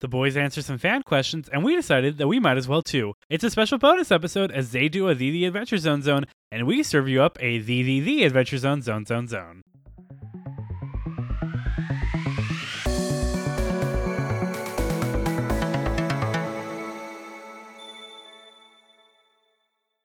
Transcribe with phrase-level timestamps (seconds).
[0.00, 3.12] The boys answer some fan questions, and we decided that we might as well too.
[3.28, 6.66] It's a special bonus episode as they do a The The Adventure Zone Zone, and
[6.66, 9.60] we serve you up a The The The Adventure Zone Zone Zone Zone.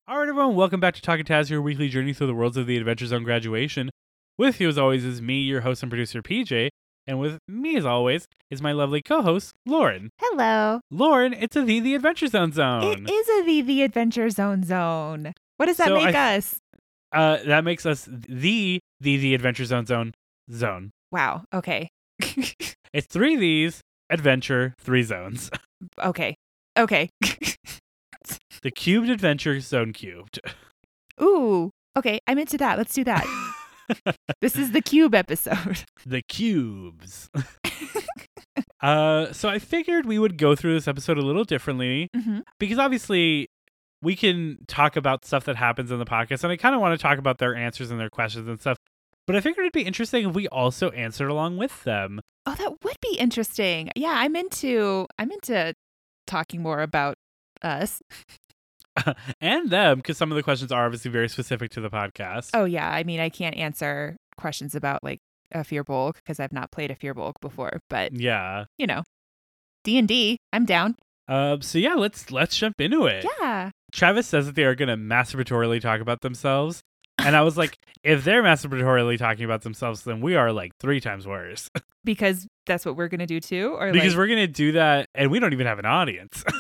[0.10, 2.68] All right, everyone, welcome back to Talking Taz, your weekly journey through the worlds of
[2.68, 3.90] the Adventure Zone graduation.
[4.38, 6.68] With you, as always, is me, your host and producer, PJ.
[7.08, 10.10] And with me, as always, is my lovely co host, Lauren.
[10.20, 10.80] Hello.
[10.90, 12.84] Lauren, it's a The The Adventure Zone Zone.
[12.84, 15.34] It is a the the Adventure Zone zone.
[15.58, 16.56] What does that So make th- us?
[17.12, 20.14] Uh, that makes us the The The Adventure Zone Zone
[20.52, 20.92] zone.
[21.12, 21.44] Wow.
[21.54, 21.90] Okay.
[22.94, 25.52] It's three These, adventure, three zones.
[26.02, 26.34] okay.
[26.80, 27.10] Okay.
[28.62, 30.40] The cubed adventure zone cubed.
[31.22, 31.72] Ooh.
[31.98, 32.20] Okay.
[32.26, 32.78] I'm into that.
[32.78, 33.26] Let's do that.
[34.42, 35.84] this is the cube episode.
[36.06, 37.30] the cubes.
[38.82, 42.80] uh, so I figured we would go through this episode a little differently hmm because
[42.80, 43.50] obviously
[44.02, 46.98] we can talk about stuff that happens in the podcast, and I kind of want
[46.98, 48.78] to talk about their answers and their questions and stuff.
[49.26, 52.22] But I figured it'd be interesting if we also answered along with them.
[52.46, 53.90] Oh, that would be interesting.
[53.96, 55.08] Yeah, I'm into.
[55.18, 55.74] I'm into
[56.28, 57.16] talking more about
[57.64, 58.02] us.
[59.42, 62.52] and them, because some of the questions are obviously very specific to the podcast.
[62.54, 62.90] Oh yeah.
[62.90, 65.20] I mean, I can't answer questions about like
[65.52, 67.80] a Firbolg because I've not played a Firbolg before.
[67.90, 68.66] But Yeah.
[68.78, 69.04] you know,
[69.84, 70.38] D and D.
[70.54, 70.96] I'm down.
[71.28, 71.62] Um.
[71.62, 73.26] So yeah, let's let's jump into it.
[73.40, 73.72] Yeah.
[73.92, 76.82] Travis says that they are going to masturbatorily talk about themselves,
[77.18, 81.00] and I was like, if they're masturbatorily talking about themselves, then we are like three
[81.00, 81.70] times worse
[82.04, 83.70] Because that's what we're gonna do too.
[83.80, 86.44] Or because like, we're going to do that, and we don't even have an audience.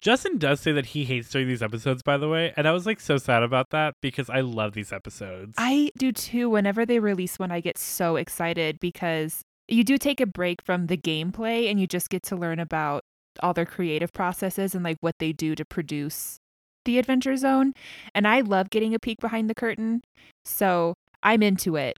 [0.00, 2.86] Justin does say that he hates doing these episodes, by the way, and I was
[2.86, 5.54] like so sad about that because I love these episodes.
[5.58, 6.48] I do too.
[6.48, 10.86] Whenever they release one, I get so excited because you do take a break from
[10.86, 13.02] the gameplay and you just get to learn about
[13.42, 16.38] all their creative processes and like what they do to produce
[16.84, 17.72] the Adventure Zone.
[18.14, 20.02] And I love getting a peek behind the curtain.
[20.44, 21.96] So I'm into it.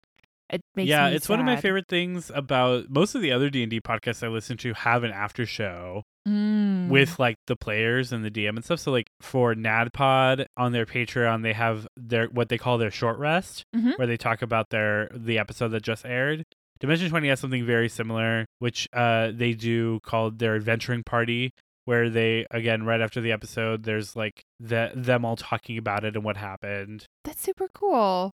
[0.53, 3.63] It makes yeah, it's one of my favorite things about most of the other D
[3.63, 6.89] and D podcasts I listen to have an after show Mm.
[6.91, 8.79] with like the players and the DM and stuff.
[8.81, 13.19] So like for NADPod on their Patreon, they have their what they call their short
[13.19, 13.97] rest, Mhm.
[13.97, 16.45] where they talk about their the episode that just aired.
[16.79, 21.53] Dimension Twenty has something very similar, which uh they do called their adventuring party,
[21.87, 26.17] where they again right after the episode, there's like the them all talking about it
[26.17, 27.07] and what happened.
[27.25, 28.31] That's super cool.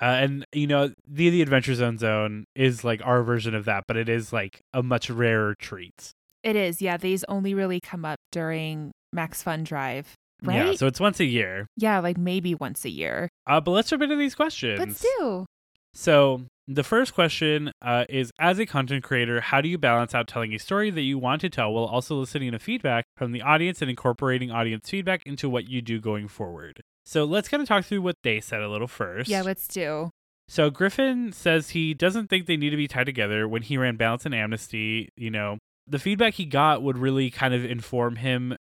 [0.00, 3.84] Uh, and you know, the the Adventure Zone Zone is like our version of that,
[3.86, 6.10] but it is like a much rarer treat.
[6.42, 6.82] It is.
[6.82, 6.96] Yeah.
[6.96, 10.12] These only really come up during Max Fun Drive.
[10.42, 10.66] Right?
[10.66, 11.68] Yeah, so it's once a year.
[11.76, 13.30] yeah, like maybe once a year.
[13.46, 14.78] Uh, but let's jump into these questions.
[14.78, 15.46] Let's do.
[15.94, 20.26] So the first question uh, is: As a content creator, how do you balance out
[20.26, 23.40] telling a story that you want to tell while also listening to feedback from the
[23.40, 26.82] audience and incorporating audience feedback into what you do going forward?
[27.04, 29.28] So let's kind of talk through what they said a little first.
[29.28, 30.10] Yeah, let's do.
[30.48, 33.46] So Griffin says he doesn't think they need to be tied together.
[33.48, 37.54] When he ran Balance and Amnesty, you know, the feedback he got would really kind
[37.54, 38.56] of inform him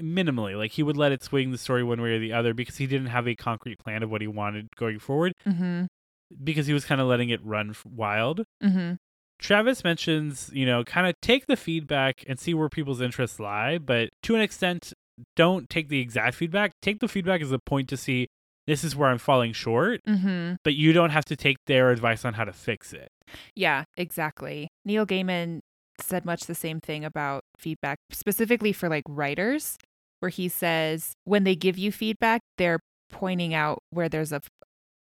[0.00, 0.56] minimally.
[0.56, 2.86] Like he would let it swing the story one way or the other because he
[2.86, 5.84] didn't have a concrete plan of what he wanted going forward Mm-hmm.
[6.42, 8.44] because he was kind of letting it run wild.
[8.62, 8.94] Mm-hmm.
[9.38, 13.76] Travis mentions, you know, kind of take the feedback and see where people's interests lie,
[13.78, 14.92] but to an extent,
[15.36, 16.72] don't take the exact feedback.
[16.82, 18.28] Take the feedback as a point to see
[18.66, 20.54] this is where I'm falling short, Mm-hmm.
[20.64, 23.08] but you don't have to take their advice on how to fix it.
[23.56, 24.68] Yeah, exactly.
[24.84, 25.60] Neil Gaiman
[26.00, 29.78] said much the same thing about feedback, specifically for like writers,
[30.20, 32.78] where he says when they give you feedback, they're
[33.10, 34.40] pointing out where there's a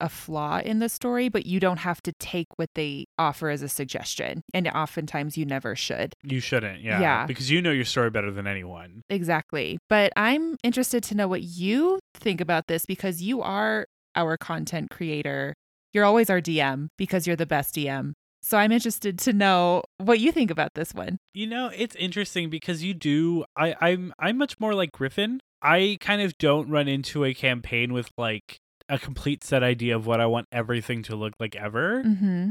[0.00, 3.62] a flaw in the story, but you don't have to take what they offer as
[3.62, 4.42] a suggestion.
[4.54, 6.14] And oftentimes you never should.
[6.22, 7.00] You shouldn't, yeah.
[7.00, 7.26] Yeah.
[7.26, 9.02] Because you know your story better than anyone.
[9.08, 9.78] Exactly.
[9.88, 14.90] But I'm interested to know what you think about this because you are our content
[14.90, 15.54] creator.
[15.92, 18.12] You're always our DM because you're the best DM.
[18.42, 21.18] So I'm interested to know what you think about this one.
[21.34, 25.40] You know, it's interesting because you do I, I'm I'm much more like Griffin.
[25.62, 28.58] I kind of don't run into a campaign with like
[28.90, 32.02] a complete set idea of what I want everything to look like ever.
[32.02, 32.50] Mm-hmm.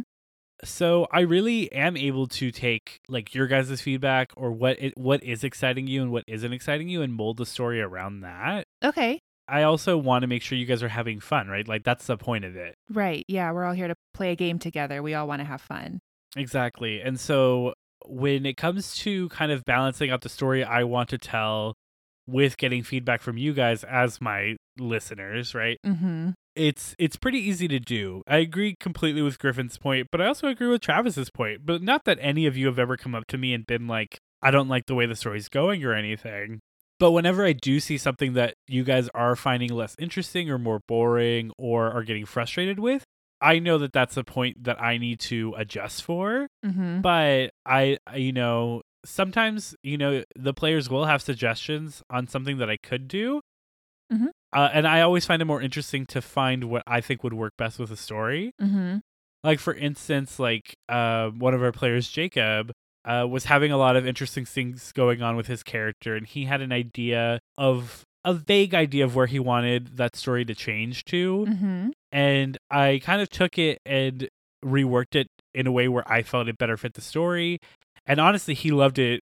[0.63, 5.23] So I really am able to take like your guys' feedback or what it, what
[5.23, 8.65] is exciting you and what isn't exciting you and mold the story around that.
[8.83, 9.19] Okay.
[9.47, 11.67] I also want to make sure you guys are having fun, right?
[11.67, 12.75] Like that's the point of it.
[12.89, 13.25] Right.
[13.27, 13.51] Yeah.
[13.51, 15.01] We're all here to play a game together.
[15.01, 15.99] We all want to have fun.
[16.35, 17.01] Exactly.
[17.01, 17.73] And so
[18.05, 21.73] when it comes to kind of balancing out the story I want to tell
[22.27, 25.77] with getting feedback from you guys as my listeners, right?
[25.85, 26.31] Mm-hmm.
[26.55, 28.21] It's it's pretty easy to do.
[28.27, 31.65] I agree completely with Griffin's point, but I also agree with Travis's point.
[31.65, 34.17] But not that any of you have ever come up to me and been like,
[34.41, 36.59] I don't like the way the story's going or anything.
[36.99, 40.81] But whenever I do see something that you guys are finding less interesting or more
[40.85, 43.03] boring or are getting frustrated with,
[43.39, 46.47] I know that that's a point that I need to adjust for.
[46.65, 46.99] Mm-hmm.
[46.99, 52.57] But I, I- you know, sometimes, you know, the players will have suggestions on something
[52.57, 53.39] that I could do.
[54.11, 54.27] Mhm.
[54.53, 57.53] Uh, and I always find it more interesting to find what I think would work
[57.57, 58.51] best with a story.
[58.61, 58.97] Mm-hmm.
[59.43, 62.71] Like, for instance, like uh, one of our players, Jacob,
[63.05, 66.45] uh, was having a lot of interesting things going on with his character, and he
[66.45, 71.05] had an idea of a vague idea of where he wanted that story to change
[71.05, 71.89] to Mm-hmm.
[72.11, 74.27] and I kind of took it and
[74.65, 77.59] reworked it in a way where I felt it better fit the story.
[78.05, 79.21] And honestly, he loved it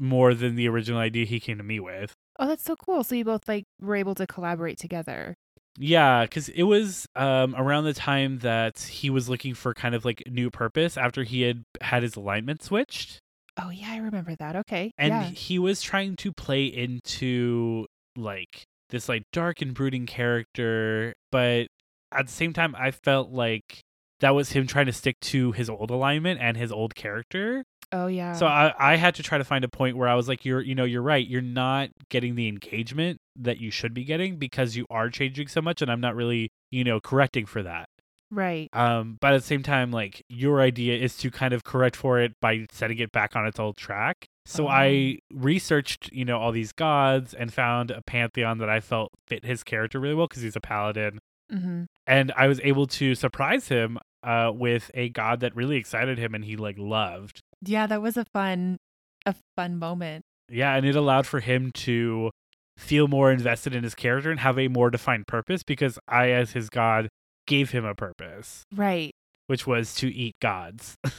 [0.00, 2.12] more than the original idea he came to me with.
[2.38, 3.04] Oh, that's so cool.
[3.04, 5.34] So you both like were able to collaborate together.
[5.78, 10.04] Yeah, because it was um, around the time that he was looking for kind of
[10.04, 13.20] like new purpose after he had had his alignment switched.
[13.58, 14.56] Oh yeah, I remember that.
[14.56, 14.92] Okay.
[14.98, 15.24] And yeah.
[15.24, 17.86] he was trying to play into
[18.16, 21.66] like this like dark and brooding character, but
[22.12, 23.80] at the same time, I felt like
[24.20, 27.64] that was him trying to stick to his old alignment and his old character.
[27.92, 28.32] Oh yeah.
[28.34, 30.60] So I, I had to try to find a point where I was like, you're,
[30.60, 31.26] you know, you're right.
[31.26, 35.62] You're not getting the engagement that you should be getting because you are changing so
[35.62, 37.86] much, and I'm not really, you know, correcting for that.
[38.30, 38.68] right.
[38.72, 42.18] Um, but at the same time, like your idea is to kind of correct for
[42.20, 44.26] it by setting it back on its old track.
[44.46, 44.70] So Oh.
[44.70, 49.44] I researched, you know, all these gods and found a pantheon that I felt fit
[49.44, 51.18] his character really well because he's a paladin,
[51.52, 51.84] Mm-hmm.
[52.08, 56.34] and I was able to surprise him uh, with a god that really excited him
[56.34, 57.38] and he like loved.
[57.66, 58.76] Yeah, that was a fun,
[59.24, 60.24] a fun moment.
[60.50, 62.30] Yeah, and it allowed for him to
[62.76, 66.52] feel more invested in his character and have a more defined purpose because I, as
[66.52, 67.08] his god,
[67.46, 69.12] gave him a purpose, Right.
[69.46, 70.96] which was to eat gods.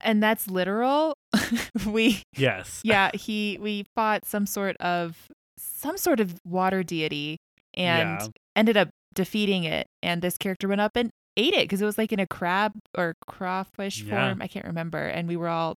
[0.00, 1.14] And that's literal.
[1.86, 2.80] we yes.
[2.84, 5.26] yeah, he we fought some sort of
[5.58, 7.38] some sort of water deity
[7.74, 8.26] and Yeah.
[8.54, 11.98] ended up defeating it and this character went up and ate it because it was
[11.98, 14.28] like in a crab or crawfish Yeah.
[14.28, 14.40] form.
[14.40, 14.98] I can't remember.
[15.04, 15.74] And we were all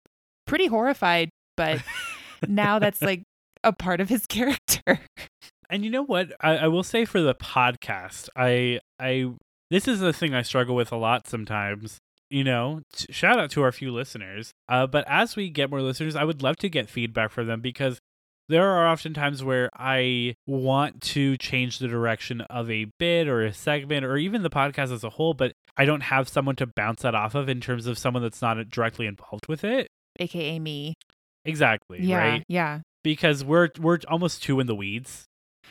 [0.50, 1.80] pretty horrified, but
[2.48, 3.22] now that's like
[3.62, 5.00] a part of his character.
[5.70, 6.32] And you know what?
[6.40, 9.32] I, I will say for the podcast, I I
[9.70, 11.98] this is the thing I struggle with a lot sometimes.
[12.28, 14.50] You know, t- shout out to our few listeners.
[14.68, 17.60] Uh, but as we get more listeners, I would love to get feedback from them
[17.60, 17.98] because
[18.48, 23.44] there are often times where I want to change the direction of a bit or
[23.44, 26.66] a segment or even the podcast as a whole, but I don't have someone to
[26.66, 29.88] bounce that off of in terms of someone that's not directly involved with it.
[30.20, 30.94] AKA me.
[31.44, 32.02] Exactly.
[32.02, 32.18] Yeah.
[32.18, 32.44] Right.
[32.48, 32.80] Yeah.
[33.02, 35.24] Because we're we're almost two in the weeds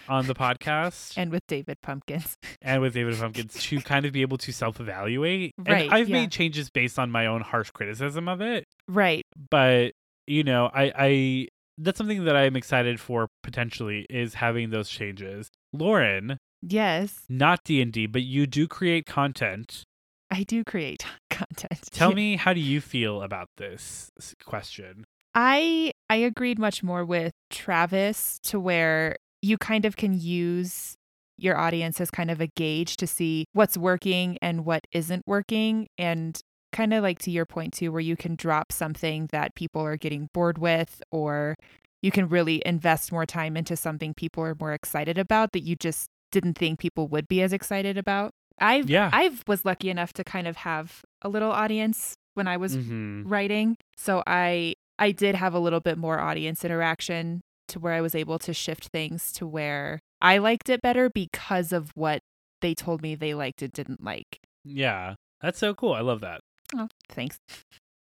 [0.08, 1.14] on the podcast.
[1.18, 2.36] And with David Pumpkins.
[2.62, 5.54] and with David Pumpkins to kind of be able to self evaluate.
[5.58, 6.14] Right, And I've yeah.
[6.22, 8.66] made changes based on my own harsh criticism of it.
[8.88, 9.24] right.
[9.52, 9.94] But,
[10.28, 11.48] you know, I, I
[11.78, 15.50] that's something that I'm excited for potentially is having those changes.
[15.72, 17.22] Lauren, Yes.
[17.30, 19.84] not D and D, but you do create content.
[20.32, 21.82] I do create content.
[21.92, 24.12] Tell me how do you feel about this
[24.46, 25.06] question?
[25.36, 30.96] I I agreed much more with Travis to where you kind of can use
[31.38, 35.88] your audience as kind of a gauge to see what's working and what isn't working
[35.98, 36.42] and
[36.72, 39.98] kind of like to your point too where you can drop something that people are
[39.98, 41.56] getting bored with or
[42.02, 45.76] you can really invest more time into something people are more excited about that you
[45.76, 48.32] just didn't think people would be as excited about.
[48.62, 49.10] I Yeah.
[49.14, 53.24] I was lucky enough to kind of have a little audience when I was Mhm.
[53.26, 53.78] writing.
[53.98, 58.16] So I I did have a little bit more audience interaction to where I was
[58.16, 62.22] able to shift things to where I liked it better because of what
[62.62, 64.40] they told me they liked it didn't like.
[64.66, 65.16] Yeah.
[65.42, 65.94] That's so cool.
[65.94, 66.42] I love that.
[66.76, 67.40] Oh, thanks.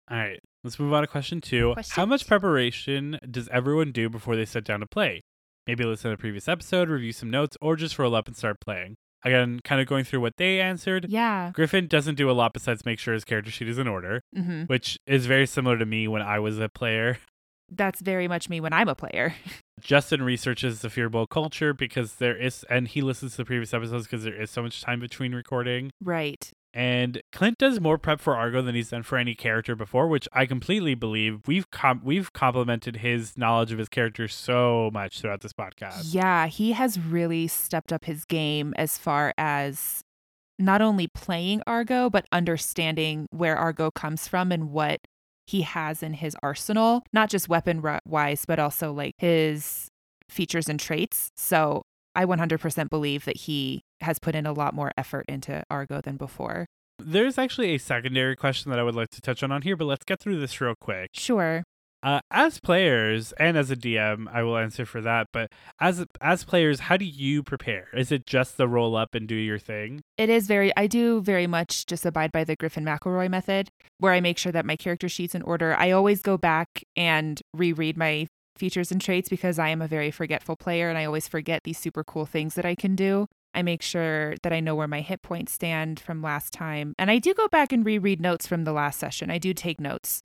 [0.08, 1.74] All right, let's move on to question two.
[1.90, 5.22] How much preparation does everyone do before they sit down to play?
[5.66, 8.60] Maybe listen to a previous episode, review some notes, or just roll up and start
[8.60, 8.94] playing.
[9.26, 11.06] Again, kind of going through what they answered.
[11.08, 11.50] Yeah.
[11.52, 14.62] Griffin doesn't do a lot besides make sure his character sheet is in order, hmm
[14.64, 17.18] which is very similar to me when I was a player.
[17.68, 19.34] That's very much me when I'm a player.
[19.80, 24.06] Justin researches the Firbolg culture because there is, and he listens to the previous episodes
[24.06, 25.90] because there is so much time between recording.
[26.00, 26.50] right.
[26.76, 30.28] And Clint does more prep for Argo than he's done for any character before, which
[30.34, 31.40] I completely believe.
[31.46, 36.12] We've com- we've complimented his knowledge of his character so much throughout this podcast.
[36.12, 40.02] Yeah, he has really stepped up his game as far as
[40.58, 45.00] not only playing Argo, but understanding where Argo comes from and what
[45.46, 49.88] he has in his arsenal, not just weapon wise, but also like his
[50.28, 51.30] features and traits.
[51.38, 56.00] So I 100% believe that he has put in a lot more effort into Argo
[56.00, 56.66] than before.
[56.98, 59.84] There's actually a secondary question that I would like to touch on on here, but
[59.84, 61.10] let's get through this real quick.
[61.14, 61.62] Sure.
[62.02, 65.26] Uh, as players and as a DM, I will answer for that.
[65.32, 65.50] But
[65.80, 67.88] as as players, how do you prepare?
[67.94, 70.02] Is it just the roll up and do your thing?
[70.16, 74.12] It is very, I do very much just abide by the Griffin McElroy method, where
[74.12, 75.74] I make sure that my character sheet's in order.
[75.74, 80.10] I always go back and reread my features and traits because I am a very
[80.10, 83.26] forgetful player and I always forget these super cool things that I can do.
[83.56, 86.94] I make sure that I know where my hit points stand from last time.
[86.98, 89.30] And I do go back and reread notes from the last session.
[89.30, 90.22] I do take notes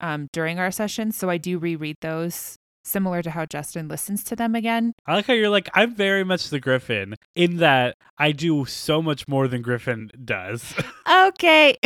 [0.00, 1.16] um, during our sessions.
[1.16, 4.94] So I do reread those, similar to how Justin listens to them again.
[5.06, 9.02] I like how you're like, I'm very much the Griffin in that I do so
[9.02, 10.72] much more than Griffin does.
[11.28, 11.76] Okay.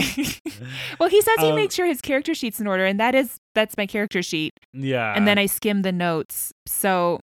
[0.99, 3.39] well, he says he Um, makes sure his character sheet's in order, and that is
[3.55, 4.53] that's my character sheet.
[4.73, 5.15] yeah.
[5.17, 6.53] and then I skim the notes.
[6.67, 7.21] So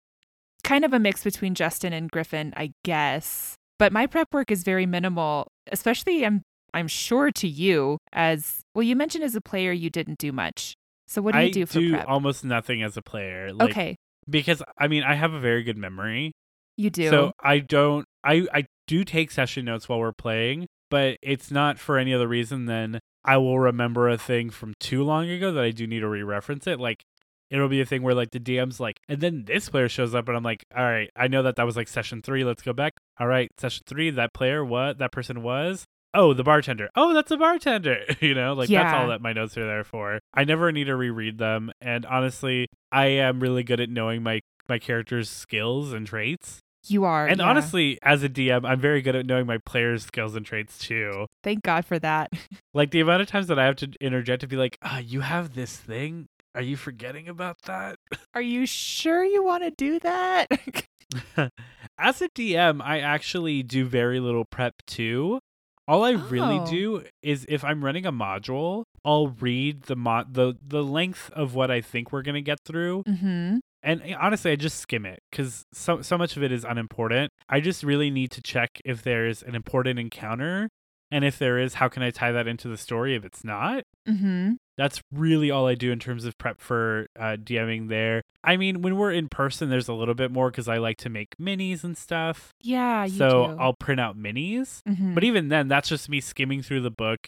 [0.66, 3.56] kind of a mix between Justin and Griffin, I guess.
[3.80, 6.42] But my prep work is very minimal, especially I'm
[6.74, 10.76] I'm sure to you as well you mentioned as a player you didn't do much.
[11.08, 12.08] So what do you I do for do prep?
[12.08, 13.54] almost nothing as a player.
[13.54, 13.96] Like, okay,
[14.30, 16.32] Because I mean, I have a very good memory.
[16.78, 17.10] you do.
[17.10, 21.80] So I don't I I do take session notes while we're playing, but it's not
[21.80, 25.64] for any other reason than I will remember a thing from too long ago that
[25.64, 26.80] I do need to re-reference it.
[26.80, 27.04] Like
[27.50, 30.28] it'll be a thing where like the DM's like, and then this player shows up,
[30.28, 32.44] and I'm like, all right, I know that that was like session three.
[32.44, 32.94] Let's go back.
[33.20, 34.10] All right, session three.
[34.10, 35.86] That player, what that person was.
[36.14, 36.90] Oh, the bartender.
[36.96, 38.00] Oh, that's a bartender.
[38.22, 40.20] you know, like that's all that my notes are there for.
[40.34, 44.42] I never need to reread them, and honestly, I am really good at knowing my
[44.68, 46.60] my character's skills and traits.
[46.88, 47.28] you are.
[47.28, 47.48] And yeah.
[47.48, 51.26] honestly, as a DM, I'm very good at knowing my players' skills and traits too.
[51.44, 52.32] thank God for that.
[52.74, 55.22] Like the amount of times that I have to interject to be like, ah, you
[55.22, 56.28] have this thing.
[56.56, 58.00] Are you forgetting about that?
[58.34, 60.48] Are you sure you want to do that?
[62.00, 65.40] as a DM, I actually do very little prep too.
[65.88, 66.66] All I really Oh.
[66.66, 71.54] do is if I'm running a module, I'll read the mo- the the length of
[71.54, 73.60] what I think we're gonna get through, mhm.
[73.84, 77.32] and eh, honestly, I just skim it because so so much of it is unimportant.
[77.50, 80.70] I just really need to check if there's an important encounter,
[81.12, 83.14] and if there is, how can I tie that into the story?
[83.14, 84.58] If it's not, Mhm.
[84.78, 87.90] That's really all I do in terms of prep for uh, DMing.
[87.90, 90.98] There, I mean, when we're in person, there's a little bit more because I like
[91.00, 92.52] to make minis and stuff.
[92.62, 93.58] Yeah, you so do.
[93.60, 95.14] I'll print out minis, Mhm.
[95.16, 97.20] but even then, that's just me skimming through the book.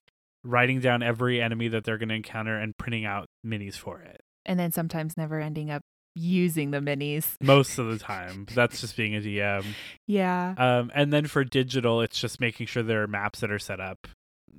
[0.44, 4.22] Writing down every enemy that they're going to encounter and printing out minis for it.
[4.46, 5.82] and then sometimes never ending up
[6.16, 7.36] using the minis.
[7.42, 9.66] Most of the time, that's just being a DM.
[10.08, 10.54] Yeah.
[10.58, 13.82] Um, and then for digital, it's just making sure there are maps that are set
[13.82, 14.08] up.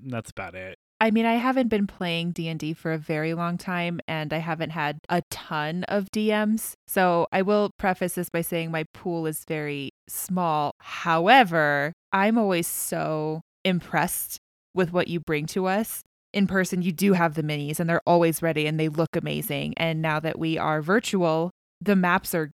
[0.05, 0.77] That's about it.
[1.01, 4.71] I mean, I haven't been playing D&D for a very long time and I haven't
[4.71, 6.73] had a ton of DMs.
[6.89, 10.73] So, I will preface this by saying my pool is very small.
[10.81, 14.39] However, I'm always so impressed
[14.75, 16.03] with what you bring to us.
[16.33, 19.75] In person, you do have the minis and they're always ready and they look amazing.
[19.77, 22.51] And now that we are virtual, the maps are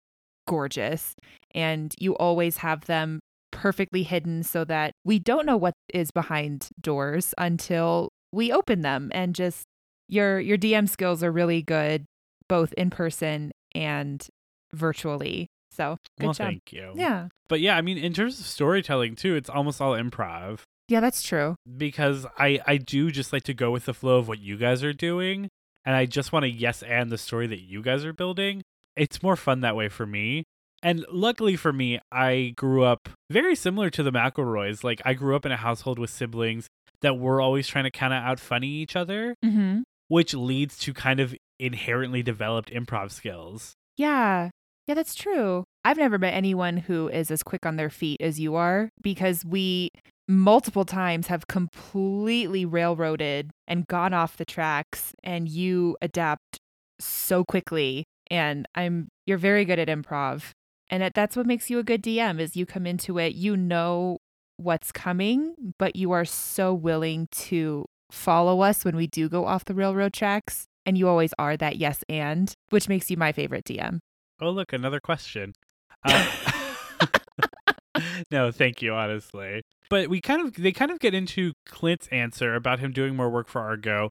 [0.49, 1.14] gorgeous
[1.54, 3.20] and you always have them
[3.52, 9.10] perfectly hidden so that we don't know what is behind doors until we open them
[9.14, 9.64] and just
[10.08, 12.04] your your DM skills are really good
[12.48, 14.26] both in person and
[14.74, 15.48] virtually.
[15.70, 16.46] So, good well, job.
[16.48, 16.92] thank you.
[16.94, 17.28] Yeah.
[17.48, 21.22] But yeah, I mean, in terms of storytelling too, it's almost all improv Yeah, that's
[21.22, 21.56] true.
[21.78, 24.84] because I I do just like to go with the flow of what you guys
[24.84, 25.48] are doing,
[25.84, 28.62] and I just want to yes and the story that you guys are building.
[28.96, 30.44] It's more fun that way for me.
[30.82, 34.82] And luckily for me, I grew up very similar to the McElroys.
[34.84, 36.66] Like I grew up in a household with siblings
[37.02, 39.82] that we're always trying to kind of out funny each other, Mhm.
[40.09, 43.75] which leads to kind of inherently developed improv skills.
[43.97, 44.50] Yeah.
[44.88, 45.64] Yeah, that's true.
[45.85, 49.44] I've never met anyone who is as quick on their feet as you are because
[49.44, 49.90] we
[50.28, 56.59] multiple times have completely railroaded and gone off the tracks and you adapt
[57.00, 60.50] so quickly and I'm you're very good at improv.
[60.90, 63.56] And that- that's what makes you a good DM is you come into it, you
[63.56, 64.18] know
[64.56, 69.64] what's coming, but you are so willing to follow us when we do go off
[69.64, 73.64] the railroad tracks and you always are that yes and, which makes you my favorite
[73.64, 74.00] DM.
[74.40, 75.54] Oh, look, another question.
[76.04, 76.26] Uh,
[78.30, 79.62] no, thank you, honestly.
[79.90, 83.28] But we kind of they kind of get into Clint's answer about him doing more
[83.28, 84.11] work for Argo,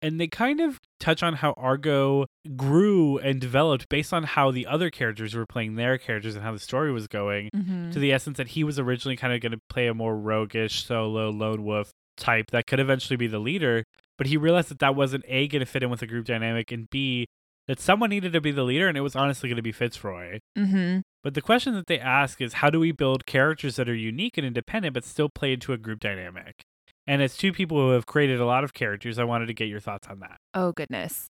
[0.00, 2.26] and they kind of touch on how Argo
[2.56, 6.52] grew and developed based on how the other characters were playing their characters and how
[6.52, 7.50] the story was going.
[7.54, 7.90] Mm-hmm.
[7.90, 10.84] To the essence that he was originally kind of going to play a more roguish
[10.84, 13.84] solo lone wolf type that could eventually be the leader,
[14.16, 16.70] but he realized that that wasn't a going to fit in with the group dynamic,
[16.72, 17.26] and b
[17.68, 20.40] that someone needed to be the leader, and it was honestly going to be Fitzroy.
[20.56, 21.00] Mm-hmm.
[21.22, 24.38] But the question that they ask is how do we build characters that are unique
[24.38, 26.62] and independent but still play into a group dynamic?
[27.08, 29.66] And as two people who have created a lot of characters, I wanted to get
[29.66, 30.36] your thoughts on that.
[30.54, 31.26] Oh, goodness.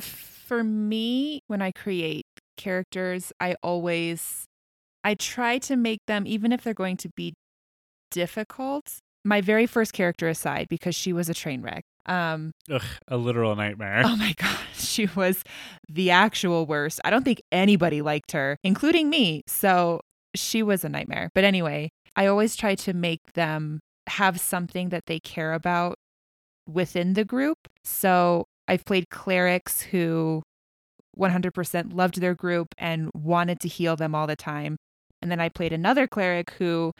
[0.00, 2.24] For me, when I create
[2.56, 4.44] characters, I always
[5.04, 7.34] I try to make them even if they're going to be
[8.10, 8.98] difficult.
[9.24, 11.82] My very first character aside because she was a train wreck.
[12.06, 14.02] Um Ugh, a literal nightmare.
[14.04, 15.42] oh my god, she was
[15.88, 17.00] the actual worst.
[17.04, 19.42] I don't think anybody liked her, including me.
[19.48, 20.00] So
[20.34, 21.30] she was a nightmare.
[21.34, 25.96] But anyway, I always try to make them have something that they care about
[26.68, 27.58] within the group.
[27.84, 30.42] So I've played clerics who
[31.18, 34.76] 100% loved their group and wanted to heal them all the time.
[35.22, 36.92] And then I played another cleric who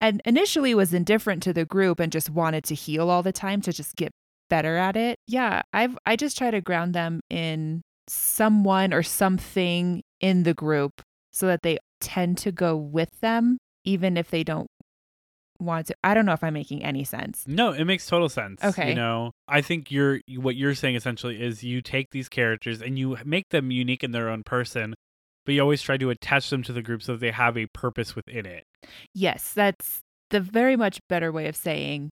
[0.00, 3.60] and initially was indifferent to the group and just wanted to heal all the time
[3.62, 4.10] to just get
[4.50, 5.18] better at it.
[5.26, 11.00] Yeah, I've I just try to ground them in someone or something in the group
[11.30, 14.66] so that they tend to go with them even if they don't
[15.62, 15.94] want to.
[16.04, 17.44] I don't know if I'm making any sense.
[17.46, 18.62] No, it makes total sense.
[18.62, 18.90] Okay.
[18.90, 22.98] You know, I think you're what you're saying essentially is you take these characters and
[22.98, 24.94] you make them unique in their own person,
[25.44, 28.14] but you always try to attach them to the group so they have a purpose
[28.16, 28.64] within it.
[29.14, 30.00] Yes, that's
[30.30, 32.10] the very much better way of saying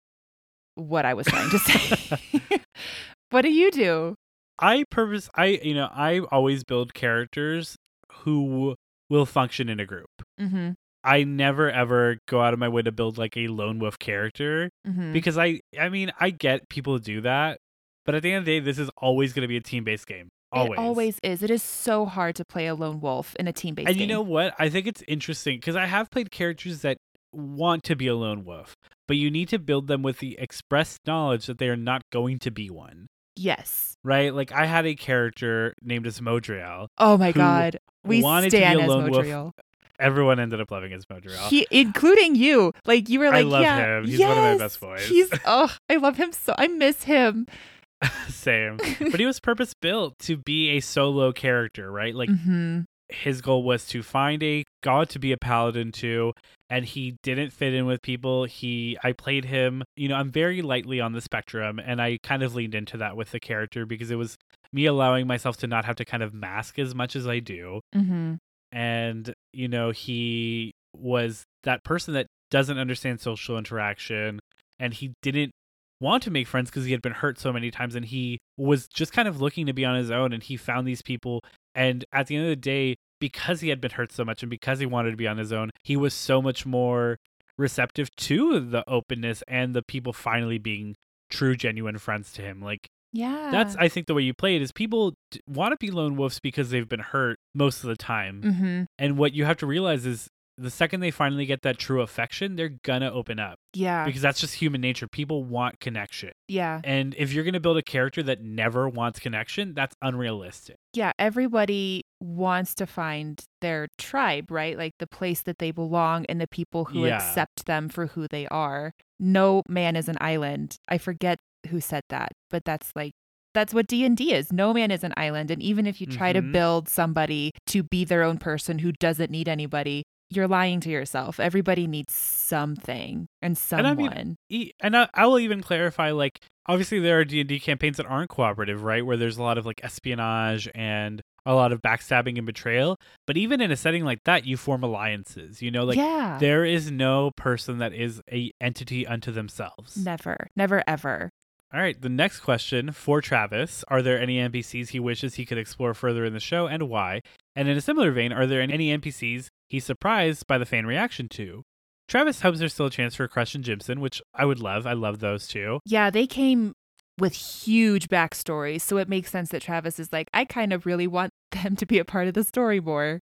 [0.75, 2.20] what I was trying to say.
[3.30, 4.16] what do you do?
[4.60, 7.75] I purpose I you know, I always build characters
[8.24, 8.75] who
[9.10, 10.10] will function in a group.
[10.39, 10.72] Mm-hmm.
[11.08, 14.70] I never ever go out of my way to build like a lone wolf character
[14.88, 15.14] Mm-hmm.
[15.14, 17.60] because I I mean, I get people do that,
[18.06, 20.06] but at the end of the day this is always going to be a team-based
[20.08, 20.30] game.
[20.52, 20.72] Always.
[20.72, 21.44] It always is.
[21.44, 23.92] It is so hard to play a lone wolf in a team based game.
[23.92, 24.10] And game.
[24.10, 24.54] you know what?
[24.60, 26.98] I think it's interesting because I have played characters that
[27.34, 28.74] want to be a lone wolf,
[29.10, 32.40] but you need to build them with the express knowledge that they are not going
[32.40, 33.08] to be one.
[33.36, 33.96] yes.
[34.04, 34.34] Right?
[34.34, 36.88] Like I had a character named as Modriel.
[36.98, 37.78] Oh my god.
[38.06, 39.54] We wanted to be stand a as lone wolf.
[40.00, 41.50] Everyone ended up loving his Modriel.
[41.50, 42.74] He, including you.
[42.86, 44.08] Like you were like, I love yeah, him.
[44.08, 46.54] He's one of my best boys." He's oh, I love him so.
[46.58, 47.48] I miss him.
[48.27, 48.80] Same.
[49.00, 52.13] But he was purpose built to be a solo character, right?
[52.13, 56.34] Like hmm his goal was to find a god to be a paladin to
[56.70, 60.62] and he didn't fit in with people he i played him you know i'm very
[60.62, 64.12] lightly on the spectrum and i kind of leaned into that with the character because
[64.12, 64.38] it was
[64.74, 67.79] me allowing myself to not have to kind of mask as much as i do
[67.94, 68.36] hmm
[68.72, 74.40] and you know he was that person that doesn't understand social interaction
[74.80, 75.51] and he didn't
[76.00, 78.88] want to make friends because he had been hurt so many times and he was
[78.88, 81.42] just kind of looking to be on his own and he found these people
[81.74, 84.50] and at the end of the day because he had been hurt so much and
[84.50, 87.18] because he wanted to be on his own he was so much more
[87.58, 90.96] receptive to the openness and the people finally being
[91.30, 93.50] true genuine friends to him like Yeah.
[93.51, 96.15] that's i think the way you play it is people d- want to be lone
[96.17, 99.65] wolves because they've been hurt most of the time hmm and what you have to
[99.65, 100.27] realize is
[100.59, 104.05] the second they finally get that true affection, they're gonna open up Yeah.
[104.05, 105.07] because that's just human nature.
[105.07, 106.31] People want connection.
[106.48, 106.81] yeah.
[106.83, 110.77] And if you're gonna build a character that never wants connection, that's unrealistic.
[110.93, 111.11] Yeah.
[111.20, 114.75] Everybody wants to find their tribe, right?
[114.75, 117.17] Like the place that they belong and the people who Yeah.
[117.17, 118.93] accept them for who they are.
[119.20, 120.77] No man is an island.
[120.89, 121.37] I forget
[121.68, 123.12] who said that, but that's like
[123.53, 124.51] that's what D&D is.
[124.53, 126.51] No man is an island and even if you try to Mhm.
[126.51, 131.40] build somebody to be their own person who doesn't need anybody, you're lying to yourself.
[131.40, 133.86] Everybody needs something and And someone.
[133.86, 137.50] I mean, E- And I, I will even clarify, like, obviously there are D and
[137.50, 139.06] D campaigns that aren't cooperative, right?
[139.06, 142.98] Where there's a lot of like espionage and a lot of backstabbing and betrayal.
[143.25, 145.62] But even in a setting like that, you form alliances.
[145.62, 146.38] You know, like yeah.
[146.40, 149.96] there is no person that is a entity unto themselves.
[149.98, 150.48] Never.
[150.56, 151.30] Never ever.
[151.74, 155.58] All right, the next question for Travis Are there any NPCs he wishes he could
[155.58, 157.22] explore further in the show and why?
[157.56, 161.27] And in a similar vein, are there any NPCs he's surprised by the fan reaction
[161.30, 161.64] to?
[162.08, 164.88] Travis hopes there's still a chance for Crush and Jimson, which I would love.
[164.88, 165.80] I love those two.
[165.84, 166.74] Yeah, they came
[167.18, 171.08] with huge backstories, so it makes sense that Travis is like, I kind of really
[171.08, 173.20] want them to be a part of the story more.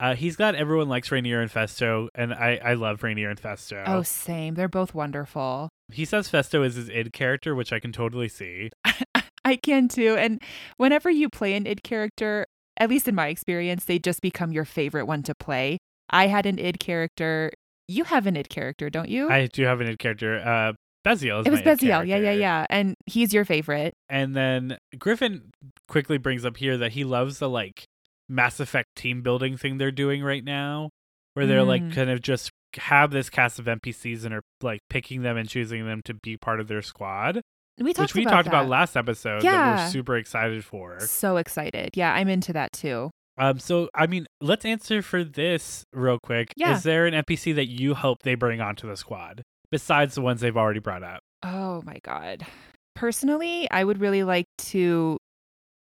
[0.00, 3.84] Uh, he's got everyone likes Rainier and Festo, and I, I love Rainier and Festo.
[3.86, 4.54] Oh, same.
[4.54, 5.70] They're both wonderful.
[5.92, 8.70] He says Festo is his id character, which I can totally see.
[9.44, 10.16] I can too.
[10.18, 10.42] And
[10.76, 12.46] whenever you play an id character,
[12.76, 15.78] at least in my experience, they just become your favorite one to play.
[16.10, 17.52] I had an id character.
[17.88, 19.28] You have an id character, don't you?
[19.30, 20.38] I do have an id character.
[20.40, 20.72] Uh,
[21.06, 22.04] Beziel is it was Beziel.
[22.04, 22.66] Yeah, yeah, yeah.
[22.68, 23.94] And he's your favorite.
[24.08, 25.52] And then Griffin
[25.86, 27.84] quickly brings up here that he loves the like
[28.28, 30.90] Mass Effect team building thing they're doing right now,
[31.34, 31.94] where they're like Mm.
[31.94, 35.86] kind of just have this cast of NPCs and are like picking them and choosing
[35.86, 37.40] them to be part of their squad.
[37.78, 38.50] We talked which we about talked that.
[38.50, 39.84] about last episode that Yeah.
[39.84, 41.00] we're super excited for.
[41.00, 41.90] So excited.
[41.94, 43.10] Yeah, I'm into that too.
[43.38, 46.52] Um, so I mean, let's answer for this real quick.
[46.56, 46.74] Yeah.
[46.74, 50.40] Is there an NPC that you hope they bring onto the squad besides the ones
[50.40, 51.20] they've already brought up?
[51.42, 52.46] Oh my god.
[52.94, 55.18] Personally, I would really like to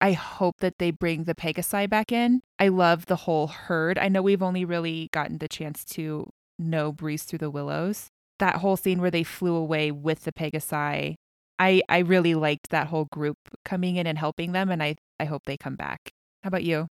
[0.01, 2.41] I hope that they bring the Pegasi back in.
[2.58, 3.97] I love the whole herd.
[3.97, 6.29] I know we've only really gotten the chance to
[6.60, 8.08] know Breeze through the Willows.
[8.38, 11.15] That whole scene where they flew away with the Pegasi.
[11.58, 15.26] I I really liked that whole group coming in and helping them and I I
[15.26, 16.12] hope they come back.
[16.43, 16.88] How about you?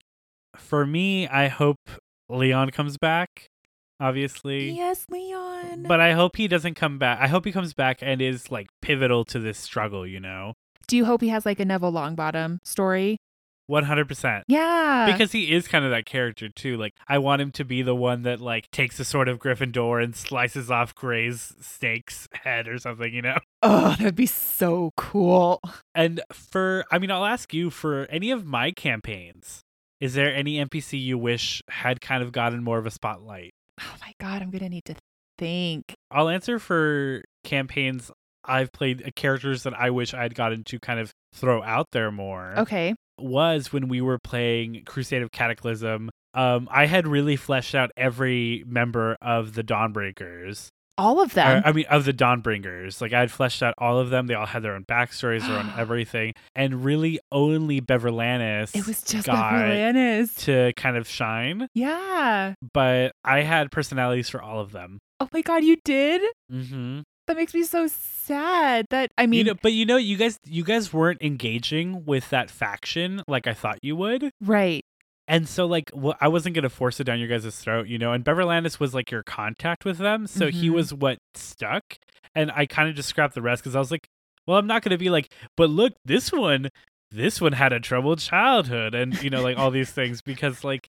[0.56, 1.80] For me, I hope
[2.30, 3.47] Leon comes back.
[3.99, 4.71] Obviously.
[4.71, 5.84] Yes, Leon.
[5.88, 7.19] But I hope he doesn't come back.
[7.21, 10.54] I hope he comes back and is like pivotal to this struggle, you know?
[10.88, 13.17] do you hope he has like a Neville Longbottom story?
[13.69, 14.43] 100%.
[14.47, 15.10] Yeah.
[15.12, 16.78] Because he is kind of that character too.
[16.78, 20.04] Like I want him to be the one that like takes the sword of Gryffindor
[20.04, 23.38] and slices off Gray's snake's head or something, you know?
[23.62, 25.62] oh, that'd be so cool.
[25.95, 29.62] And for I mean, I'll ask you for any of my campaigns,
[29.99, 33.54] is there any NPC you wish had kind of gotten more of a spotlight?
[33.80, 34.95] Oh my god, I'm gonna need to
[35.38, 35.95] think.
[36.12, 38.12] I'll answer for campaigns
[38.45, 42.12] I've played uh, characters that I wish I'd gotten to kind of throw out there
[42.12, 42.54] more.
[42.58, 42.95] Okay.
[43.19, 46.10] Was when we were playing Crusade of Cataclysm.
[46.34, 50.69] Um, I had really fleshed out every member of the Dawnbreakers.
[50.97, 51.63] All of Or, them.
[51.65, 53.02] I mean, of the Dawnbringers.
[53.02, 54.28] Like I had fleshed out all of them.
[54.28, 58.76] They all had their own backstories, their own everything, and really only Beverlanis.
[58.76, 60.36] it was just Beverlanis.
[60.45, 61.67] to kind of shine.
[61.73, 62.54] Yeah.
[62.73, 64.99] But I had personalities for all of them.
[65.19, 66.21] Oh my god, you did?
[66.52, 67.02] Mm-hmm.
[67.27, 68.86] That makes me so sad.
[68.89, 72.29] That I mean, you know, but you know, you guys, you guys weren't engaging with
[72.31, 74.83] that faction like I thought you would, right.
[75.27, 78.12] and so like, well, I wasn't gonna force it down your guys' throat, you know.
[78.13, 80.73] And Beverlandis was like your contact with them, so he Mhm.
[80.73, 81.95] was what stuck,
[82.36, 84.05] and I kind of just scrapped the rest because I was like,
[84.45, 86.67] well, I'm not gonna be like, but look, this one,
[87.12, 90.88] this one had a troubled childhood, and you know, like all these things because like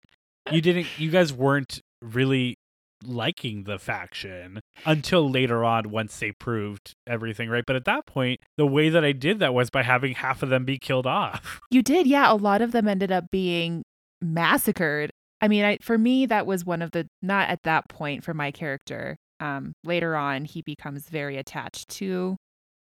[0.52, 2.56] you didn't, you guys weren't really
[3.04, 8.40] liking the faction until later on once they proved everything right but at that point
[8.58, 11.60] the way that i did that was by having half of them be killed off
[11.72, 12.32] You did, yeah.
[12.32, 13.84] A lot of them ended up being
[14.22, 15.12] massacred.
[15.42, 18.34] I mean, I, for me, that was one of the not at that point for
[18.34, 19.16] my character.
[19.40, 22.36] Um, later on, he becomes very attached to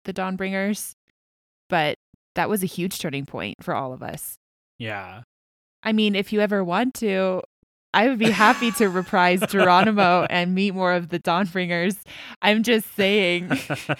[0.05, 0.93] the Dawnbringers,
[1.69, 1.95] but
[2.35, 4.35] that was a huge turning point for all of us.
[4.77, 5.21] yeah
[5.81, 7.41] I mean, if you ever want to,
[7.93, 11.97] I would be happy to reprise Geronimo and meet more of the Dawnbringers.
[12.41, 13.49] I'm just saying.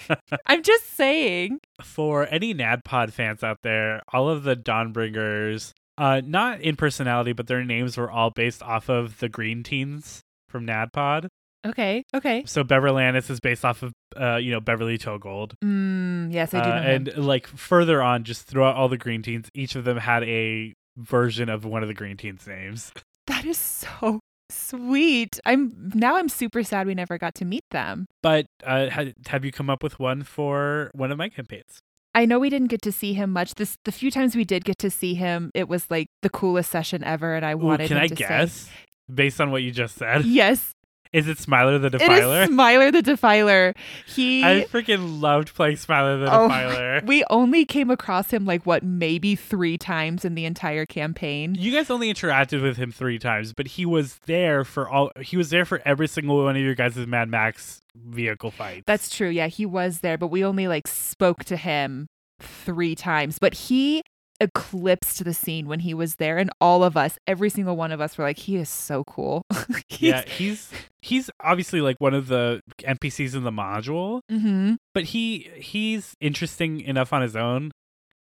[0.46, 1.58] I'm just saying.
[1.82, 7.46] for any nadpod fans out there all of the dawnbringers uh not in personality but
[7.46, 11.26] their names were all based off of the green teens from nadpod
[11.66, 12.04] Okay.
[12.14, 12.42] Okay.
[12.46, 16.68] so beverlandis is based off of uh you know beverly toegold Mm, yes, I do
[16.70, 17.08] Uh, him.
[17.08, 20.74] and like further on just throughout all the green teens each of them had a
[20.96, 22.92] version of one of the green teens names
[23.26, 25.38] That is so sweet.
[25.46, 28.06] I'm now I'm super sad we never got to meet them.
[28.22, 31.78] but uh ha- have you come up with one for one of my campaigns
[32.12, 33.54] I know we didn't get to see him much.
[33.54, 36.68] This the few times we did get to see him, it was like the coolest
[36.70, 38.68] session ever, and I Ooh, wanted can him i to say- guess
[39.12, 40.72] based on what you just said Yes,
[41.12, 43.74] is it smiler the defiler is Smiler the Defiler.
[44.06, 47.00] He I freaking loved playing Smiler the Oh, Defiler.
[47.06, 51.54] we only came across him like what maybe three times in the entire campaign.
[51.58, 55.10] You guys only interacted with him three times, but he was there for all.
[55.20, 58.84] He was there for every single one of your guys' Mad Max vehicle fights.
[58.86, 59.28] That's true.
[59.28, 62.06] Yeah, he was there, but we only like spoke to him
[62.40, 63.38] three times.
[63.40, 64.02] But he
[64.40, 68.00] eclipsed the scene when he was there, and all of us, every single one of
[68.00, 69.42] us, were like, he is so cool.
[69.88, 70.22] He's- yeah.
[70.24, 70.70] He's
[71.02, 74.76] he's obviously like one of the NPCs in the module, Mhm.
[74.94, 77.70] but he he's interesting enough on his own.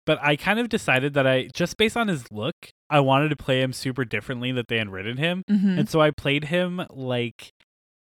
[0.06, 2.56] But I kind of decided that I just based on his look,
[2.90, 5.44] I wanted to play him super differently that they had written him.
[5.50, 5.80] Mhm.
[5.80, 7.52] And so I played him like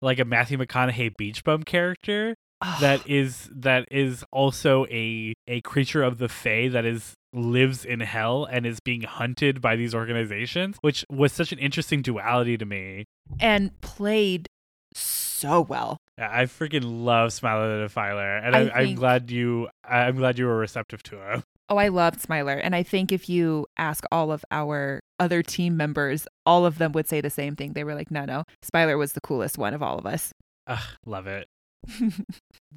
[0.02, 2.36] like a Matthew McConaughey beach bum character
[2.80, 8.00] that is that is also a a creature of the Fae that is lives in
[8.02, 12.66] hell and is being hunted by these organizations, which was such an interesting duality to
[12.66, 13.06] me.
[13.40, 14.48] and played
[14.96, 15.98] so well.
[16.18, 20.46] I freaking love Smiler the Defiler, and I I'm think- glad you I'm glad you
[20.46, 21.44] were receptive to him.
[21.68, 22.54] Oh, I loved Smiler.
[22.54, 26.92] And I think if you ask all of our other team members, all of them
[26.92, 27.74] would say the same thing.
[27.74, 30.32] They were like, no, no, Smiler was the coolest one of all of us.
[30.68, 30.78] Ugh,
[31.08, 31.48] love it.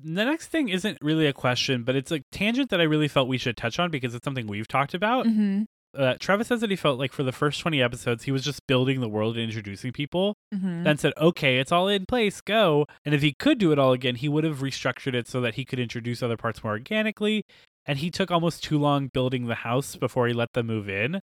[0.00, 3.28] The next thing isn't really a question, but it's a tangent that I really felt
[3.28, 5.26] we should touch on because it's something we've talked about.
[5.26, 5.64] hmm
[5.96, 8.66] Uh, Travis says that he felt like for the first 20 episodes, he was just
[8.66, 10.34] building the world and introducing people.
[10.52, 12.86] hmm Then said, okay, it's all in place, go.
[13.04, 15.54] And if he could do it all again, he would have restructured it so that
[15.54, 17.42] he could introduce other parts more organically.
[17.86, 21.20] and he took almost too long building the house before he let them move in,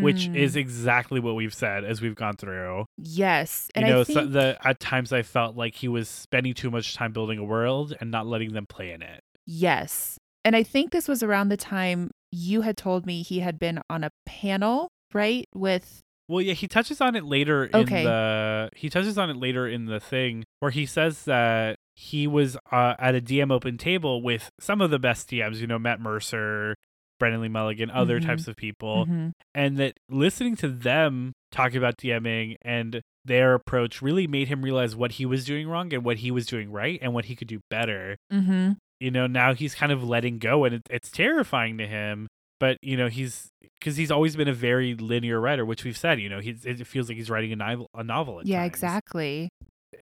[0.00, 2.84] which Mm, is exactly what we've said as we've gone through.
[2.96, 6.08] yes, and you know, I think so the at times I felt like he was
[6.08, 9.20] spending too much time building a world and not letting them play in it.
[9.44, 13.58] yes, and I think this was around the time you had told me he had
[13.58, 18.00] been on a panel, right, with Well, yeah, he touches on it later Okay.
[18.00, 22.26] in the he touches on it later in the thing where he says that he
[22.26, 25.78] was uh, at a DM open table with some of the best DMs, you know,
[25.78, 26.74] Matt Mercer,
[27.20, 28.26] Brennan Lee Mulligan, other Mhm.
[28.26, 29.32] types of people, Mhm.
[29.54, 34.96] and that listening to them talk about DMing and their approach really made him realize
[34.96, 37.48] what he was doing wrong and what he was doing right and what he could
[37.48, 38.16] do better.
[38.32, 38.76] Mhm.
[39.04, 42.26] You know, now he's kind of letting go and it, it's terrifying to him.
[42.58, 46.20] But you know he's because he's always been a very linear writer, which we've said.
[46.20, 47.90] You know, he's it feels like he's writing a novel.
[47.94, 48.68] A novel Yeah, times.
[48.68, 49.50] exactly.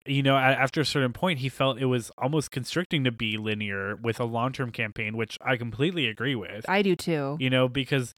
[0.06, 3.96] You know, after a certain point, he felt it was almost constricting to be linear
[3.96, 6.64] with a long term campaign, which I completely agree with.
[6.68, 7.36] I do too.
[7.40, 8.12] you know, because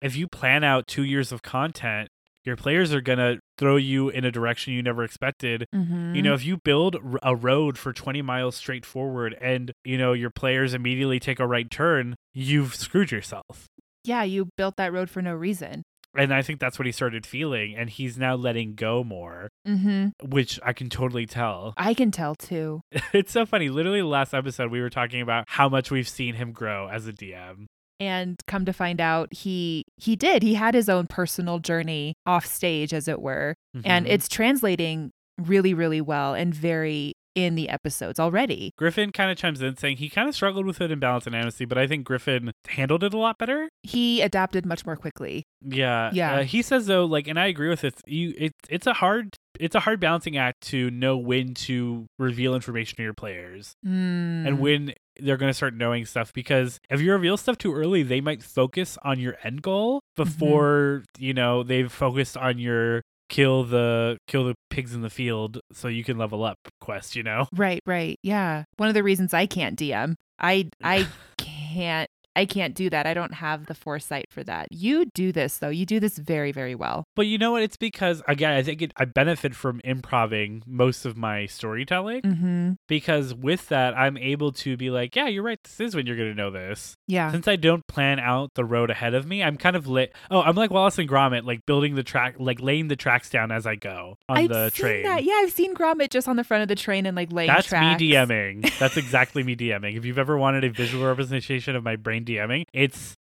[0.00, 2.08] if you plan out two years of content,
[2.44, 5.66] your players are gonna throw you in a direction you never expected.
[5.74, 6.14] Mhm.
[6.16, 10.12] You know, if you build a road for 20 miles straight forward and, you know,
[10.12, 13.66] your players immediately take a right turn, you've screwed yourself.
[14.04, 15.82] yeah, you built that road for no reason.
[16.16, 17.76] And I think that's what he started feeling.
[17.76, 20.12] And he's now letting go more, Mhm.
[20.22, 21.74] which I can totally tell.
[21.76, 22.80] I can tell too.
[23.12, 23.68] it's so funny.
[23.68, 27.12] Literally, last episode, we were talking about how much we've seen him grow as a
[27.12, 27.66] DM.
[28.00, 32.46] And come to find out he he did he had his own personal journey off
[32.46, 34.10] stage as it were and Mhm.
[34.10, 39.62] it's translating really really well and very in the episodes already Griffin kind of chimes
[39.62, 42.04] in saying he kind of struggled with it in Balance and Amnesty, but I think
[42.04, 43.68] Griffin handled it a lot better.
[43.82, 46.34] he adapted much more quickly Yeah, Yeah.
[46.36, 47.94] Uh, he says though, like, and I agree with it.
[48.06, 52.54] You, it, it's a hard, it's a hard balancing act to know when to reveal
[52.54, 54.46] information to your players Mm.
[54.46, 56.32] and when they're going to start knowing stuff.
[56.32, 61.02] Because if you reveal stuff too early, they might focus on your end goal before
[61.18, 65.88] you know they've focused on your kill the kill the pigs in the field so
[65.88, 67.16] you can level up quest.
[67.16, 67.48] You know.
[67.54, 71.06] right right yeah one of the reasons i can't dm i i
[71.38, 75.58] can't i can't do that i don't have the foresight for that you do this
[75.58, 77.62] though you do this very very well But you know what?
[77.62, 82.72] It's because again, I think it, I benefit from improving most of my storytelling mm-hmm
[82.86, 85.62] because with that, I'm able to be like, yeah, you're right.
[85.62, 86.96] This is when you're going to know this.
[87.06, 90.14] yeah Since I don't plan out the road ahead of me, I'm kind of lit.
[90.30, 93.50] Oh, I'm like Wallace and Gromit, like building the track, like laying the tracks down
[93.50, 95.02] as I go on I've the train.
[95.04, 95.24] that.
[95.24, 97.68] Yeah, I've seen Gromit just on the front of the train and like laying That's
[97.68, 98.00] tracks.
[98.00, 98.78] me DMing.
[98.78, 99.96] That's exactly me DMing.
[99.96, 103.16] If you've ever wanted a visual representation of my brain DMing, it's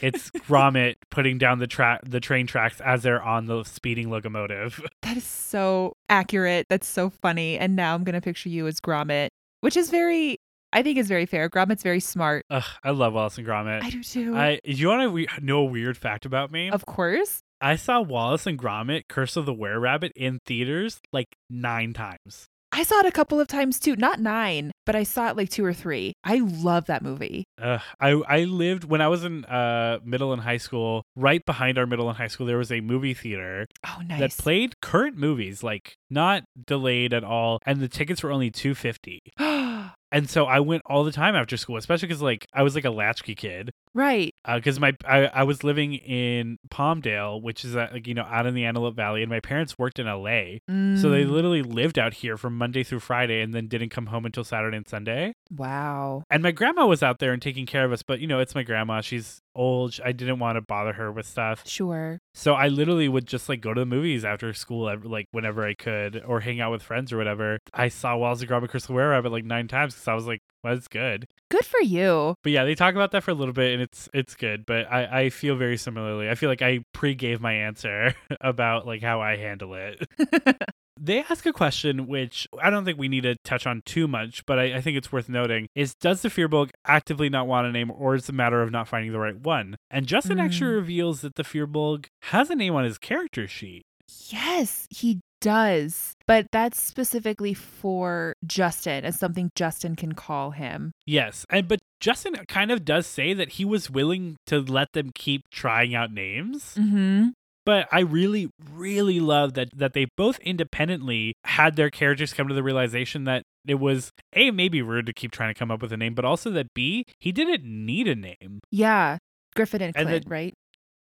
[0.00, 4.80] it's Gromit putting down the track the train tracks as they're on the speeding locomotive.
[5.02, 6.66] That is so accurate.
[6.70, 7.58] That's so funny.
[7.58, 9.28] And now I'm gonna picture you as Gromit,
[9.60, 10.38] which is very,
[10.72, 11.50] I think is very fair.
[11.50, 12.44] Gromit's very smart.
[12.50, 13.82] Ugh, I love Wallace and Gromit.
[13.82, 14.34] I do too.
[14.36, 16.70] I you want to we- know a weird fact about me?
[16.70, 17.40] of course.
[17.60, 22.48] I saw Wallace and Gromit: Curse of the Were Rabbit in theaters like nine times.
[22.74, 23.96] I saw it a couple of times too.
[23.96, 26.14] Not nine, but I saw it like two or three.
[26.24, 27.44] I love that movie.
[27.60, 31.02] Ugh, I I lived when I was in uh middle and high school.
[31.14, 34.20] Right behind our middle and high school, there was a movie theater Oh, nice.
[34.20, 38.74] that played current movies, like not delayed at all, and the tickets were only two
[38.74, 39.20] fifty.
[40.14, 42.84] And so I went all the time after school, especially because like I was like
[42.84, 43.70] a latchkey kid.
[43.94, 44.34] Right.
[44.54, 48.46] because my I, I was living in Palmdale, which is uh, like you know out
[48.46, 50.58] in the Antelope Valley, and my parents worked in LA,
[50.96, 54.06] so they Mm, literally lived out here from Monday through Friday, and then didn't come
[54.06, 55.34] home until Saturday and Sunday.
[55.50, 56.24] wow.
[56.30, 58.54] And my grandma was out there and taking care of us, but you know it's
[58.54, 59.98] my grandma; she's old.
[60.04, 62.18] I didn't want to bother her with stuff, Sure.
[62.34, 65.74] so I literally would just like go to the movies after school, like whenever I
[65.74, 67.58] could, or hang out with friends or whatever.
[67.74, 70.40] I saw Wallace and Gromit Crystal Were Rabbit like nine times because I was like,
[70.62, 71.26] that's good.
[71.50, 72.34] Good for you.
[72.42, 74.64] But yeah, they talk about that for a little bit, and it's it's good.
[74.66, 76.28] But I I feel very similarly.
[76.30, 80.06] I feel like I pre gave my answer about like how I handle it.
[81.00, 84.46] They ask a question which I don't think we need to touch on too much,
[84.46, 87.72] but I, I think it's worth noting: is does the Firbolg actively not want a
[87.72, 89.74] name, or is it a matter of not finding the right one?
[89.90, 90.76] And Justin actually Mm.
[90.76, 93.82] reveals that the Firbolg has a name on his character sheet.
[94.28, 96.11] Yes, he does.
[96.26, 100.92] But that's specifically for Justin as something Justin can call him.
[101.06, 105.10] Yes, and but Justin kind of does say that he was willing to let them
[105.14, 106.74] keep trying out names.
[106.78, 107.28] Mm-hmm.
[107.64, 112.54] But I really, really love that that they both independently had their characters come to
[112.54, 115.92] the realization that it was a maybe rude to keep trying to come up with
[115.92, 118.58] a name, but also that b he didn't need a name.
[118.70, 119.18] Yeah.
[119.54, 120.54] Griffin and And Clint, the- right?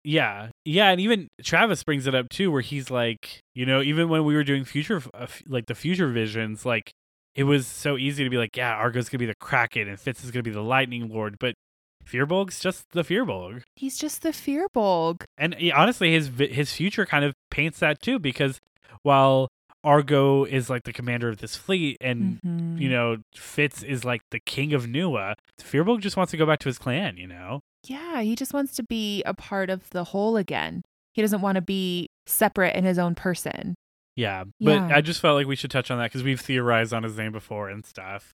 [0.02, 4.08] Yeah, yeah, and even Travis brings it up too, where he's like, you know, even
[4.08, 6.90] when we were doing future, uh, like the future visions, like
[7.34, 10.24] it was so easy to be like, yeah, Argo's gonna be the Kraken and Fitz
[10.24, 11.54] is gonna be the Lightning Lord, but
[12.04, 13.62] Firbolg's just the Firbolg.
[13.76, 15.22] He's just the Firbolg.
[15.38, 18.58] And yeah, honestly, his his future kind of paints that too, because
[19.02, 19.48] while
[19.84, 22.80] Argo is like the commander of this fleet, and Mhm.
[22.80, 26.58] you know Fitz is like the king of Nua, Firbolg just wants to go back
[26.60, 27.16] to his clan.
[27.16, 30.82] You know, Yeah, he just wants to be a part of the whole again.
[31.12, 33.74] He doesn't want to be separate in his own person.
[34.16, 34.44] yeah.
[34.60, 34.88] But Yeah.
[34.96, 37.32] I just felt like we should touch on that because we've theorized on his name
[37.32, 38.32] before and stuff.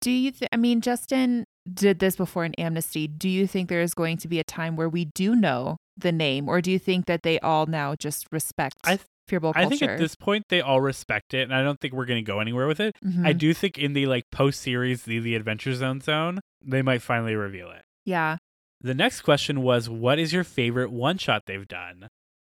[0.00, 3.06] Do you think, I mean, Justin did this before in Amnesty.
[3.06, 6.12] Do you think there is going to be a time where we do know the
[6.12, 9.66] name, or do you think that they all now just respect I th- Firbolg I
[9.66, 12.26] think at this point they all respect it, and I don't think we're going to
[12.26, 12.96] go anywhere with it.
[13.04, 13.38] I Mhm.
[13.38, 17.34] do think in the like post series, the the Adventure Zone zone, they might finally
[17.34, 17.82] reveal it.
[18.04, 18.38] Yeah.
[18.80, 22.08] The next question was, what is your favorite one shot they've done?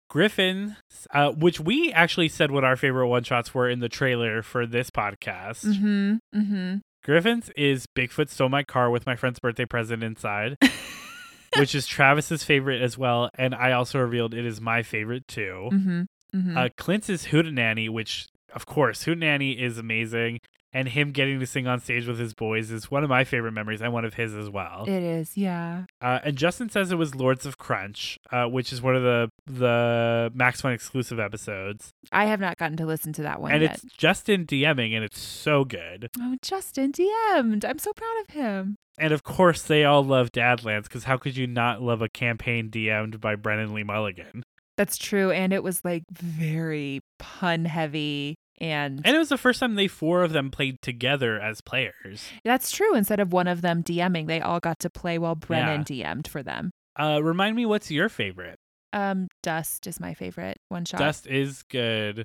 [0.08, 0.76] Griffin,
[1.12, 4.66] uh, which we actually said what our favorite one shots were in the trailer for
[4.66, 5.64] this podcast.
[5.64, 6.14] Mm-hmm.
[6.34, 6.76] Mm-hmm.
[7.04, 10.58] Griffin's is Bigfoot stole my car with my friend's birthday present inside,
[11.56, 15.70] which is Travis's favorite as well, and I also revealed it is my favorite too.
[15.72, 16.02] Mm-hmm.
[16.34, 16.58] Mm-hmm.
[16.58, 20.40] Uh, Clint's is Hootenanny, which of course Hootenanny is amazing,
[20.76, 23.52] and him getting to sing on stage with his boys is one of my favorite
[23.52, 24.84] memories and one of his as well.
[24.86, 25.34] it is.
[25.34, 25.84] Yeah.
[26.02, 29.30] Uh, and Justin says it was Lords of Crunch, uh, which is one of the
[29.46, 33.62] the Max Fun exclusive episodes, I have not gotten to listen to that one and
[33.62, 33.80] yet.
[33.84, 36.10] it's Justin DMing, and it's so good.
[36.20, 37.64] Oh, Justin DM'd.
[37.64, 38.76] I'm so proud of him.
[38.98, 42.70] And of course, they all love Dadlands because how could you not love a campaign
[42.70, 44.42] DM'd by Brennan Lee Mulligan?
[44.76, 45.30] That's true.
[45.30, 48.36] And it was like very pun heavy.
[48.58, 52.28] And, And it was the first time they four of them played together as players.
[52.44, 52.94] that's true.
[52.94, 56.42] Instead of one of them DMing, they all got to play while Brennan DM'd for
[56.42, 56.70] them.
[56.98, 58.58] Uh, remind me, what's your favorite?
[58.92, 61.00] Um, Dust is my favorite one shot.
[61.00, 62.24] Dust is good.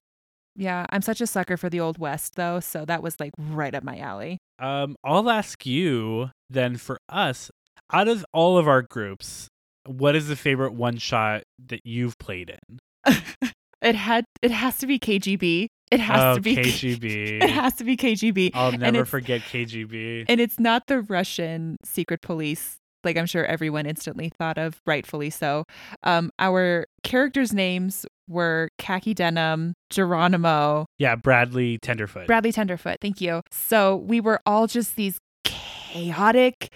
[0.55, 3.73] Yeah, I'm such a sucker for the Old West though, so that was like right
[3.75, 4.37] up my alley.
[4.59, 7.51] Um, I'll ask you then for us,
[7.91, 9.47] out of all of our groups,
[9.85, 12.57] what is the favorite one shot that you've played
[13.05, 13.17] in?
[13.81, 15.65] It had it has to be KGB.
[15.91, 17.43] It has oh, to be KGB.
[17.43, 18.51] It has to be KGB.
[18.53, 20.25] I'll never forget KGB.
[20.29, 25.29] And it's not the Russian secret police, like I'm sure everyone instantly thought of, rightfully
[25.29, 25.65] so.
[26.03, 32.25] Um, our characters' names were Khaki Denim, Geronimo, yeah, Bradley Tenderfoot.
[32.25, 32.97] Bradley Tenderfoot.
[33.01, 33.41] Thank you.
[33.51, 36.71] So we were all just these chaotic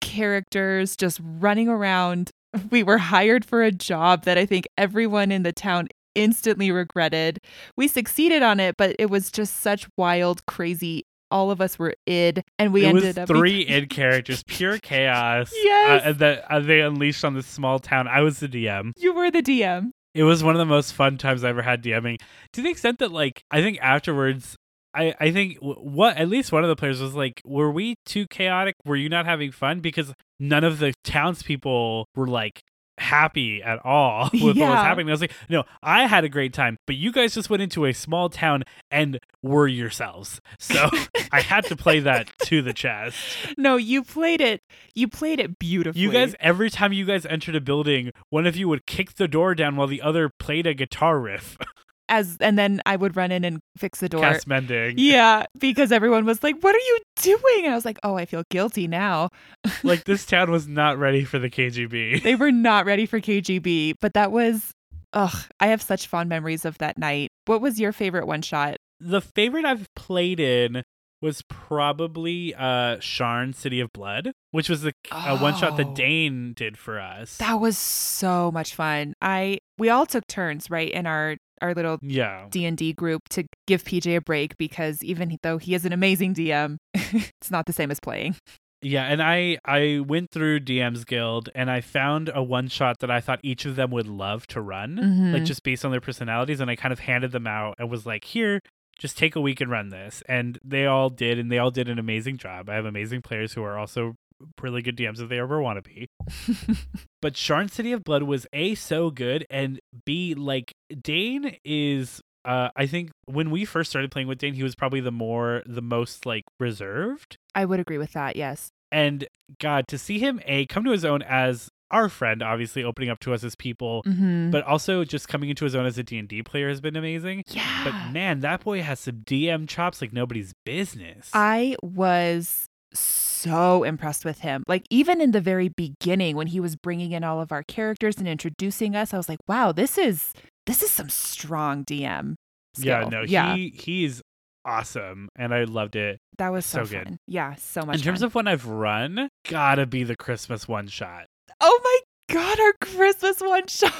[0.00, 2.30] characters just running around.
[2.70, 7.38] We were hired for a job that I think everyone in the town instantly regretted.
[7.76, 11.04] We succeeded on it, but it was just such wild, crazy.
[11.32, 14.78] All of us were id, and we it ended was up three id characters, pure
[14.82, 15.52] chaos.
[15.54, 16.02] Yes.
[16.04, 18.08] uh, that uh, they unleashed on this small town.
[18.08, 18.90] I was the DM.
[18.96, 19.90] You were the DM.
[20.12, 22.20] It was one of the most fun times I ever had DMing.
[22.54, 24.56] To the extent that, like, I think afterwards,
[24.92, 28.26] I I think what at least one of the players was like, "Were we too
[28.28, 28.74] chaotic?
[28.84, 32.62] Were you not having fun?" Because none of the townspeople were like
[33.00, 35.08] happy at all with what was happening.
[35.08, 37.86] I was like, "No, I had a great time, but you guys just went into
[37.86, 40.88] a small town and were yourselves." So
[41.32, 43.16] I had to play that to the chest.
[43.56, 44.62] No, you played it.
[44.94, 46.02] You played it beautifully.
[46.02, 49.28] You guys, every time you guys entered a building, one of you would kick the
[49.28, 51.56] door down while the other played a guitar riff.
[52.10, 54.20] as and then I would run in and fix the door.
[54.20, 54.94] Cast Mending.
[54.98, 58.26] Yeah, because everyone was like, "What are you doing?" And I was like, "Oh, I
[58.26, 59.30] feel guilty now."
[59.82, 62.22] like this town was not ready for the KGB.
[62.22, 64.72] They were not ready for KGB, but that was
[65.12, 67.30] ugh, I have such fond memories of that night.
[67.46, 68.76] What was your favorite one shot?
[69.00, 70.82] The favorite I've played in
[71.22, 75.76] was probably uh Sharn City of Blood, which was the uh, one shot Oh.
[75.76, 77.36] that Dane did for us.
[77.38, 79.14] That was so much fun.
[79.22, 82.46] I we all took turns, right, in our our little yeah.
[82.50, 86.78] D&D group to give PJ a break because even though he is an amazing DM,
[86.94, 88.36] it's not the same as playing.
[88.82, 93.10] Yeah, and I I went through DM's Guild and I found a one shot that
[93.10, 95.32] I thought each of them would love to run, Mhm.
[95.34, 98.06] like just based on their personalities, and I kind of handed them out and was
[98.06, 98.60] like, "Here,
[98.98, 101.90] just take a week and run this." And they all did, and they all did
[101.90, 102.70] an amazing job.
[102.70, 104.14] I have amazing players who are also
[104.62, 106.08] really good DMs if they ever want to be.
[107.22, 110.72] But Sharn City of Blood was A so good and B like
[111.02, 115.00] Dane is uh I think when we first started playing with Dane he was probably
[115.00, 118.36] the more the most like reserved I would agree with that.
[118.36, 118.70] Yes.
[118.90, 119.26] and
[119.60, 123.18] god to see him A come to his own as our friend obviously opening up
[123.20, 124.50] to us as people Mm-hmm.
[124.50, 127.42] but also just coming into his own as a D&D player has been amazing.
[127.48, 127.84] yeah.
[127.84, 131.28] But man, that boy has some DM chops like nobody's business.
[131.34, 134.64] I was so impressed with him.
[134.66, 138.18] Like even in the very beginning when he was bringing in all of our characters
[138.18, 140.32] and introducing us, I was like, "Wow, this is
[140.66, 142.34] this is some strong DM."
[142.78, 144.22] yeah, no, yeah, he he's
[144.64, 146.18] awesome and I loved it.
[146.38, 147.16] that was so, so good.
[147.26, 147.96] Yeah, so much.
[147.96, 148.26] In terms fun.
[148.26, 151.26] of when I've run, gotta be the Christmas one shot.
[151.60, 153.94] Oh my god, our Christmas one shot.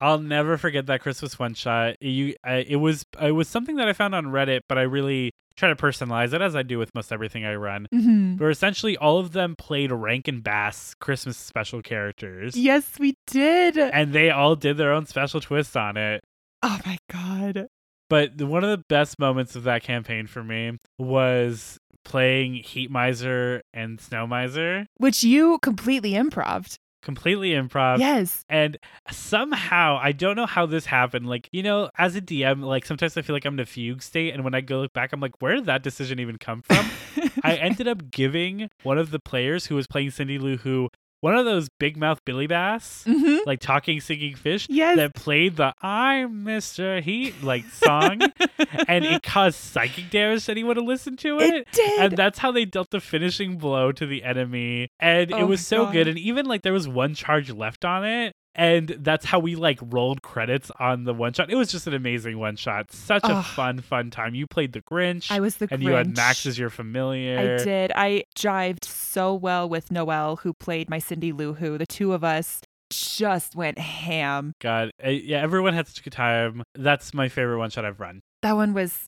[0.00, 1.96] I'll never forget that Christmas one shot.
[2.00, 5.32] You, I, it was it was something that I found on Reddit, but I really
[5.56, 7.86] try to personalize it as I do with most everything I run.
[7.92, 8.40] Mhm.
[8.40, 13.76] Where essentially all of them played Rankin Bass Christmas special characters, Yes, we did.
[13.76, 16.22] and they all did their own special twist on it.
[16.62, 17.66] Oh my god.
[18.08, 23.60] But one of the best moments of that campaign for me was playing Heat Miser
[23.74, 26.76] and Snow Miser, Which you completely improved.
[27.02, 27.98] Completely improv.
[27.98, 28.44] yes.
[28.48, 28.78] And
[29.10, 31.28] somehow, I don't know how this happened.
[31.28, 34.02] Like, you know, as a DM, like sometimes I feel like I'm in a fugue
[34.02, 34.34] state.
[34.34, 36.90] And when I go look back, I'm like, where did that decision even come from?
[37.42, 40.88] I ended up giving one of the players who was playing Cindy Lou Who
[41.20, 43.44] one of those big mouth Billy Bass, Mhm.
[43.46, 44.96] like talking, singing fish Yes.
[44.96, 47.02] that played the I'm Mr.
[47.02, 48.20] Heat like song.
[48.88, 51.54] and it caused psychic damage to anyone to listen to it.
[51.54, 52.00] It did.
[52.00, 54.88] And that's how they dealt the finishing blow to the enemy.
[54.98, 55.92] And Oh it was so God.
[55.92, 56.08] good.
[56.08, 58.34] And even like there was one charge left on it.
[58.54, 61.50] And that's how we like rolled credits on the one shot.
[61.50, 62.90] It was just an amazing one shot.
[62.92, 64.34] Such a fun, fun time.
[64.34, 65.30] You played the Grinch.
[65.30, 65.72] I was the Grinch.
[65.72, 67.38] and you had Max as your familiar.
[67.60, 67.92] I did.
[67.94, 71.78] I jived so well with Noelle, who played my Cindy Lou Who.
[71.78, 74.52] The two of us just went ham.
[74.60, 76.64] God, uh, yeah, everyone had such a good time.
[76.74, 78.20] That's my favorite one shot I've run.
[78.42, 79.06] That one was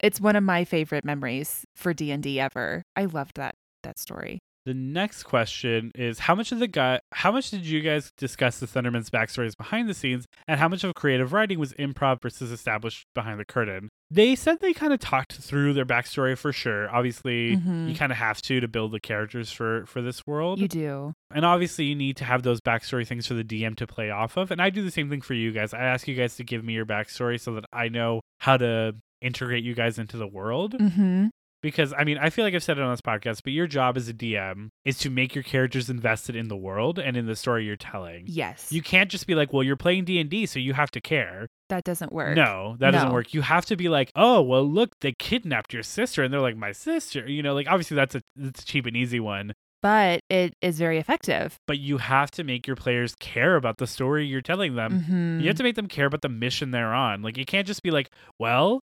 [0.00, 2.82] it's one of my favorite memories for D&D ever.
[2.94, 4.38] I loved that that story.
[4.66, 8.58] The next question is how much of the guy how much did you guys discuss
[8.60, 12.50] the Thunderman's backstories behind the scenes and how much of creative writing was improv versus
[12.50, 13.90] established behind the curtain?
[14.10, 16.88] They said they kind of talked through their backstory for sure.
[16.90, 17.90] Obviously, Mhm.
[17.90, 20.58] you kind of have to to build the characters for for this world.
[20.60, 21.12] You do.
[21.34, 24.36] And obviously, you need to have those backstory things for the DM to play off
[24.38, 24.50] of.
[24.50, 25.74] And I do the same thing for you guys.
[25.74, 28.94] I ask you guys to give me your backstory so that I know how to
[29.20, 30.74] integrate you guys into the world.
[30.78, 31.30] Mhm.
[31.64, 33.96] Because, I mean, I feel like I've said it on this podcast, but your job
[33.96, 37.34] as a DM is to make your characters invested in the world and in the
[37.34, 38.24] story you're telling.
[38.26, 38.70] Yes.
[38.70, 41.48] You can't just be like, well, you're playing D&D, so you have to care.
[41.70, 42.36] that doesn't work.
[42.36, 43.32] No, that doesn't work.
[43.32, 46.22] You have to be like, oh, well, look, they kidnapped your sister.
[46.22, 47.26] And they're like, my sister.
[47.26, 49.54] You know, like, obviously, that's a, that's a cheap and easy one.
[49.82, 51.56] But it is very effective.
[51.66, 55.04] but you have to make your players care about the story you're telling them.
[55.08, 55.40] Mhm.
[55.42, 57.20] You have to make them care about the mission they're on.
[57.22, 58.08] Like you can't just be like,
[58.38, 58.80] "Well,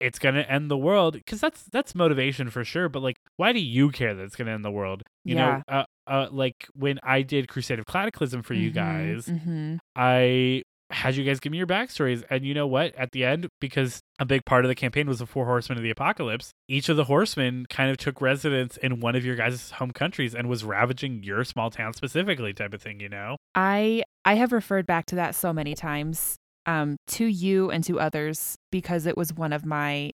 [0.00, 2.88] it's going to end the world," because that's that's motivation for sure.
[2.88, 5.02] But like, why do you care that it's going to end the world?
[5.24, 5.62] You Yeah.
[5.68, 9.78] know, uh, uh, like when I did Crusade of Cataclysm for you Mhm, guys, mhm.
[9.96, 12.94] I had you guys give me your backstories, and you know what?
[12.94, 15.84] At the end, because a big part of the campaign was the four horsemen of
[15.84, 19.72] the apocalypse, each of the horsemen kind of took residence in one of your guys'
[19.72, 23.00] home countries and was ravaging your small town specifically, type of thing.
[23.00, 23.36] You know.
[23.54, 26.36] I I have referred back to that so many times
[26.68, 30.12] um, to you and to others because it was one of my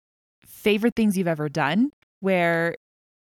[0.45, 1.91] favorite things you've ever done.
[2.19, 2.75] Where,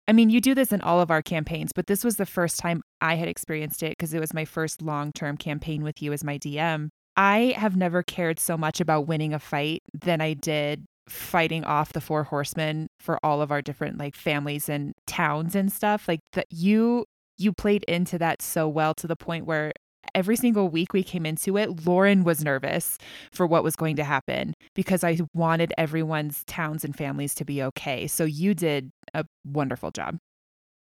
[0.08, 2.58] I mean, you do this in all of our campaigns, but this was the first
[2.58, 6.12] time I had experienced it because it was my first long term campaign with you
[6.12, 6.88] as my DM.
[7.16, 11.92] I have never cared so much about winning a fight than I did fighting off
[11.92, 16.20] the four horsemen for all of our different like families and towns and stuff like
[16.32, 17.04] that you
[17.38, 19.72] you played into that so well to the point where
[20.16, 22.98] every single week we came into it, Lauren was nervous
[23.30, 27.62] for what was going to happen because I wanted everyone's towns and families to be
[27.62, 28.08] okay.
[28.08, 30.16] So you did a wonderful job.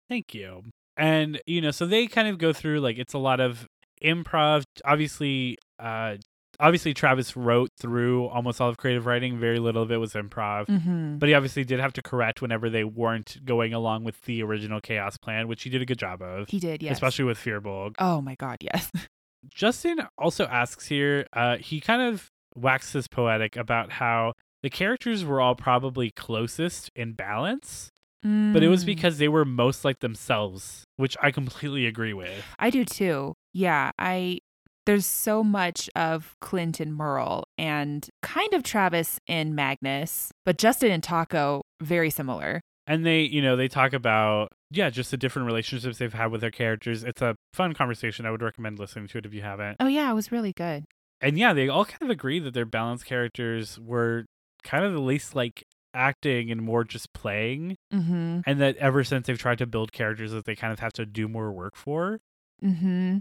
[0.10, 0.64] Thank you.
[0.98, 3.68] And you know, so they kind of go through like it's a lot of
[4.04, 4.64] improv.
[4.86, 6.16] Obviously, uh
[6.60, 9.40] obviously Travis wrote through almost all of creative writing.
[9.40, 10.68] Very little of it was improv.
[10.68, 11.18] Mm-hmm.
[11.18, 14.82] But he obviously did have to correct whenever they weren't going along with the original
[14.82, 16.50] chaos plan, which he did a good job of.
[16.50, 16.94] He did, yes.
[16.94, 17.96] Especially with Firbolg.
[18.00, 18.92] Oh my God, yes.
[19.48, 24.34] Justin also asks here, uh, he kind of waxes poetic about how
[24.64, 27.90] the characters were all probably closest in balance,
[28.22, 32.44] but it was Mm, because they were most like themselves, which I completely agree with.
[32.58, 33.36] I do too.
[33.54, 34.40] Yeah, I.
[34.86, 40.92] There's so much of Clint and Merle and kind of Travis and Magnus, but Justin
[40.92, 42.62] and Taako very similar.
[42.88, 46.42] And they, you know, they talk about, yeah, just the different relationships they've had with
[46.42, 47.04] their characters.
[47.04, 48.26] It's a fun conversation.
[48.26, 49.78] I would recommend listening to it if you haven't.
[49.80, 50.86] Oh yeah, it was really good.
[51.22, 54.26] And yeah, they all kind of agree that their balanced characters were
[54.64, 55.64] kind of the least like
[55.94, 57.76] acting and more just playing.
[57.94, 58.40] Mm-hmm.
[58.48, 61.06] And that ever since they've tried to build characters that they kind of have to
[61.06, 62.20] do more work for.
[62.64, 63.20] Mm-hmm.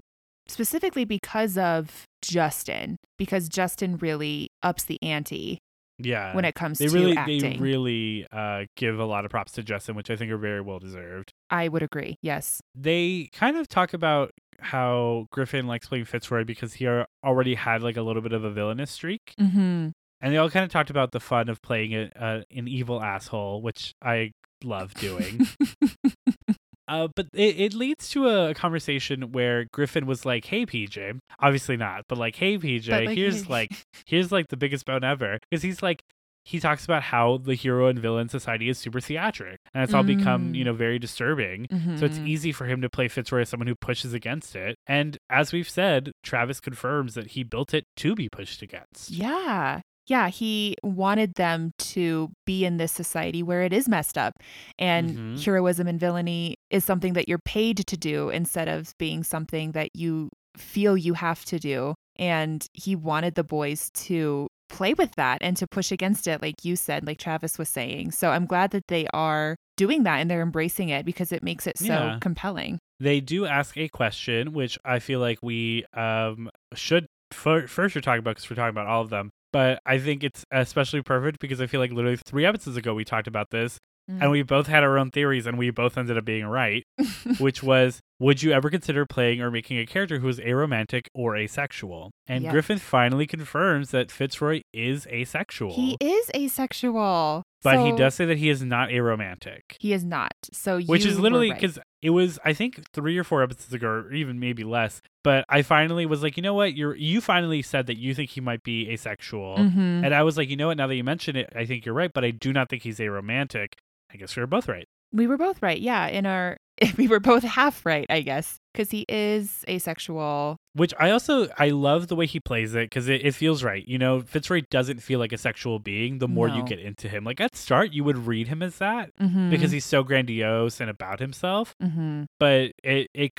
[0.48, 5.58] Specifically because of Justin, because Justin really ups the ante
[5.98, 6.34] Yeah.
[6.34, 7.40] when it comes they to really acting.
[7.40, 10.60] they really uh give a lot of props to Justin, which I think are very
[10.60, 11.32] well deserved.
[11.50, 12.16] I would agree.
[12.22, 12.60] Yes.
[12.74, 14.30] They kind of talk about
[14.60, 16.88] how Griffin likes playing Fitzroy because he
[17.24, 19.34] already had like a little bit of a villainous streak.
[19.40, 19.88] Mm-hmm.
[20.20, 23.00] And they all kind of talked about the fun of playing a, uh, an evil
[23.00, 24.32] asshole, which I
[24.64, 25.46] love doing.
[26.88, 31.76] Uh, but it, it leads to a conversation where Griffin was like, "Hey PJ, obviously
[31.76, 33.70] not, but like, hey PJ, like, here's hey- like,
[34.06, 36.02] here's like the biggest bone ever," because he's like,
[36.44, 40.02] he talks about how the hero and villain society is super theatric, and it's all
[40.02, 40.56] become Mm.
[40.56, 41.66] you know very disturbing.
[41.98, 42.26] So it's Mhm.
[42.28, 44.76] easy for him to play Fitzroy as someone who pushes against it.
[44.86, 49.10] And as we've said, Travis confirms that he built it to be pushed against.
[49.10, 49.80] Yeah.
[50.08, 54.34] Yeah, he wanted them to be in this society where it is messed up.
[54.78, 55.44] And Mhm.
[55.44, 59.90] heroism and villainy is something that you're paid to do instead of being something that
[59.94, 61.94] you feel you have to do.
[62.16, 66.64] And he wanted the boys to play with that and to push against it, like
[66.64, 68.10] you said, like Travis was saying.
[68.10, 71.66] So I'm glad that they are doing that and they're embracing it because it makes
[71.66, 72.18] it so Yeah.
[72.20, 72.78] compelling.
[72.98, 78.02] They do ask a question, which I feel like we um, should fir- first you're
[78.02, 79.30] talking about because we're talking about all of them.
[79.58, 83.04] But I think it's especially perfect because I feel like literally three episodes ago we
[83.04, 83.76] talked about this
[84.08, 84.22] Mm.
[84.22, 86.82] and we both had our own theories and we both ended up being right,
[87.40, 91.36] which was would you ever consider playing or making a character who is aromantic or
[91.36, 92.10] asexual?
[92.26, 92.52] And Yes.
[92.52, 95.72] Griffin finally confirms that Fitzroy is asexual.
[95.74, 97.42] he is asexual.
[97.62, 99.60] but he does say that he is not aromantic.
[99.80, 100.32] He is not.
[100.52, 101.60] So Which is literally right.
[101.60, 105.00] because it was I think three or four episodes ago, or even maybe less.
[105.24, 106.74] But I finally was like, you know what?
[106.74, 110.04] You're you finally said that you think he might be asexual, Mhm.
[110.04, 110.76] and I was like, you know what?
[110.76, 112.12] Now that you mention it, I think you're right.
[112.12, 113.72] But I do not think he's aromantic.
[114.12, 114.86] I guess we are both right.
[115.12, 115.80] We were both right.
[115.80, 116.56] Yeah, in our
[116.96, 120.56] we were both half right, I guess, because he is asexual.
[120.74, 123.86] Which I also I love the way he plays it because it, it feels right.
[123.88, 127.24] You know, Fitzroy doesn't feel like a sexual being the more you get into him.
[127.24, 129.50] Like at start, you would read him as that Mm-hmm.
[129.50, 131.74] because he's so grandiose and about himself.
[131.80, 133.32] hmm but it it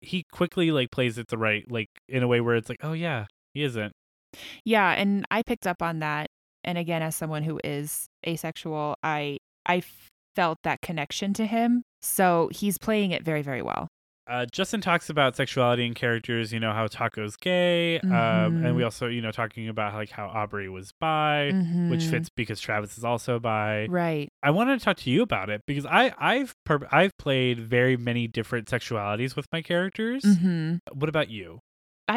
[0.00, 2.92] he quickly like plays it the right like in a way where it's like oh
[2.94, 3.92] yeah he isn't
[4.64, 6.26] yeah, and I picked up on that.
[6.62, 9.82] And again, as someone who is asexual, I I
[10.38, 11.82] felt that connection to him.
[12.00, 13.88] So he's playing it very very well.
[14.30, 18.82] uh, Justin talks about sexuality in characters you know how Taako's gay um, and we
[18.88, 21.54] also you know talking about like how Aubrey was bi
[21.92, 22.10] which Mhm.
[22.10, 24.28] fits because Travis is also bi right.
[24.42, 27.96] I wanted to talk to you about it because I I've per- I've played very
[27.96, 31.48] many different sexualities with my characters hmm what about you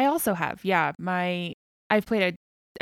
[0.00, 0.56] I also have.
[0.64, 1.54] Yeah, my
[1.90, 2.30] I've played a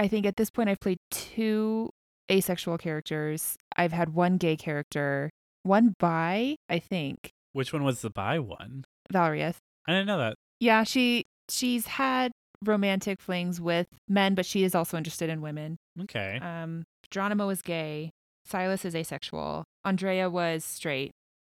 [0.05, 1.91] I think at this point I've played two
[2.31, 3.57] asexual characters.
[3.77, 5.31] I've had one gay character,
[5.63, 9.59] one bi, I think, which one was the bi one Valerieth.
[9.89, 12.33] I didn't know that Yeah, she she's had
[12.65, 15.77] romantic flings with men, but she is also interested in women.
[16.03, 18.11] okay Um Geronimo is gay.
[18.45, 19.65] Silas is asexual.
[19.85, 21.11] Andrea was straight.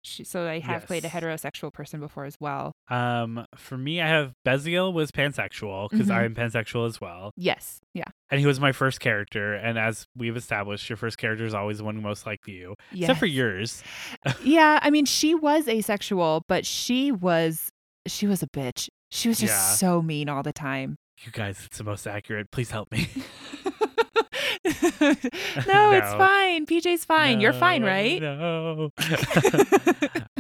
[0.09, 2.73] She, so I have played a heterosexual person before as well.
[2.89, 6.15] Um, for me, I have Beziel was pansexual because Mhm.
[6.15, 7.81] I'm pansexual as well, Yes.
[7.95, 8.05] Yeah.
[8.31, 9.55] and he was my first character.
[9.55, 13.03] And as we've established, your first character is always the one most like you, Yes.
[13.05, 13.83] except for yours.
[14.43, 17.71] yeah, I mean, she was asexual, but she was
[18.07, 18.89] she was a bitch.
[19.11, 19.75] She was just Yeah.
[19.75, 20.97] so mean all the time.
[21.25, 22.51] You guys, it's the most accurate.
[22.51, 23.09] Please help me.
[25.67, 26.67] no, it's fine.
[26.67, 27.41] PJ's fine.
[27.41, 28.21] You're fine, right?
[28.21, 28.91] No.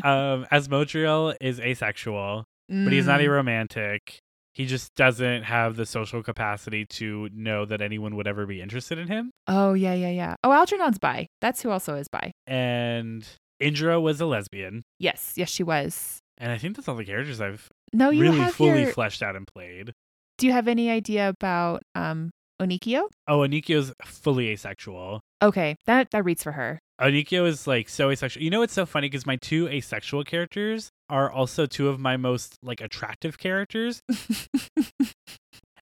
[0.02, 4.18] um, Asmodriel is asexual, but he's not a Mm, romantic.
[4.54, 8.98] He just doesn't have the social capacity to know that anyone would ever be interested
[8.98, 9.30] in him.
[9.46, 10.34] Oh yeah, yeah, yeah.
[10.42, 11.26] Oh, Algernon's bi.
[11.40, 12.32] That's who also is bi.
[12.46, 13.24] And
[13.60, 14.82] Indra was a lesbian.
[14.98, 16.18] Yes, yes, she was.
[16.38, 18.92] And I think that's all the characters I've No, you really fully your.
[18.92, 19.92] fleshed out and played.
[20.38, 22.30] Do you have any idea about um
[22.60, 23.04] Onikyo?
[23.28, 25.20] Oh, Onikyo's fully asexual.
[25.42, 26.80] Okay, that that reads for her.
[27.00, 28.42] Onikyo is like so asexual.
[28.42, 29.08] You know what's so funny?
[29.08, 34.02] Because my two asexual characters are also two of my most like attractive characters,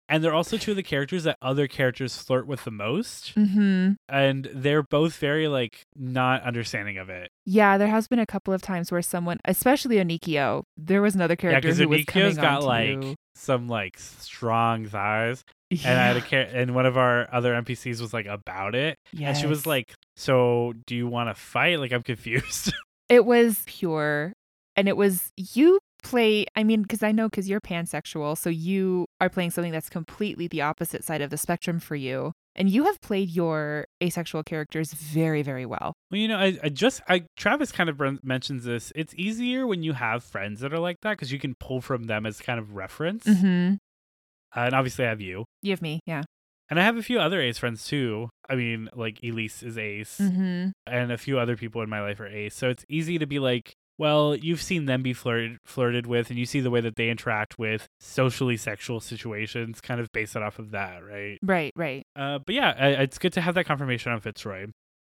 [0.08, 3.30] and they're also two of the characters that other characters flirt with the most.
[3.34, 7.30] hmm And they're both very like not understanding of it.
[7.44, 11.34] Yeah, there has been a couple of times where someone, especially Onikyo, there was another
[11.34, 13.14] Yeah, character because who was coming got like you.
[13.34, 17.54] some like strong thighs, and I had a Yeah, char- and one of our other
[17.54, 21.78] NPCs was like about it, and she was like, "So do you want to fight?"
[21.80, 22.72] Like I'm confused.
[23.08, 24.32] it was pure,
[24.76, 25.78] and it was you
[26.10, 26.46] play.
[26.54, 30.46] I mean, because I know because you're pansexual, so you are playing something that's completely
[30.48, 34.92] the opposite side of the spectrum for you, and you have played your asexual characters
[34.92, 35.94] very, very well.
[36.10, 38.92] Well, you know, I, I just, I Travis kind of mentions this.
[38.94, 42.04] It's easier when you have friends that are like that because you can pull from
[42.04, 43.24] them as kind of reference.
[43.24, 43.74] Mm-hmm.
[44.56, 46.22] Uh, and obviously, I have you, You have me, yeah.
[46.70, 48.30] and I have a few other Ace friends too.
[48.48, 50.68] I mean, like Elise is Ace, Mm-hmm.
[50.86, 52.54] and a few other people in my life are Ace.
[52.54, 56.38] So it's easy to be like, well, you've seen them be flirted flirted with, and
[56.38, 60.58] you see the way that they interact with socially sexual situations, kind of based off
[60.58, 61.38] of that, right?
[61.42, 62.02] Right, right.
[62.14, 64.66] Uh, but yeah, it's good to have that confirmation on Fitzroy.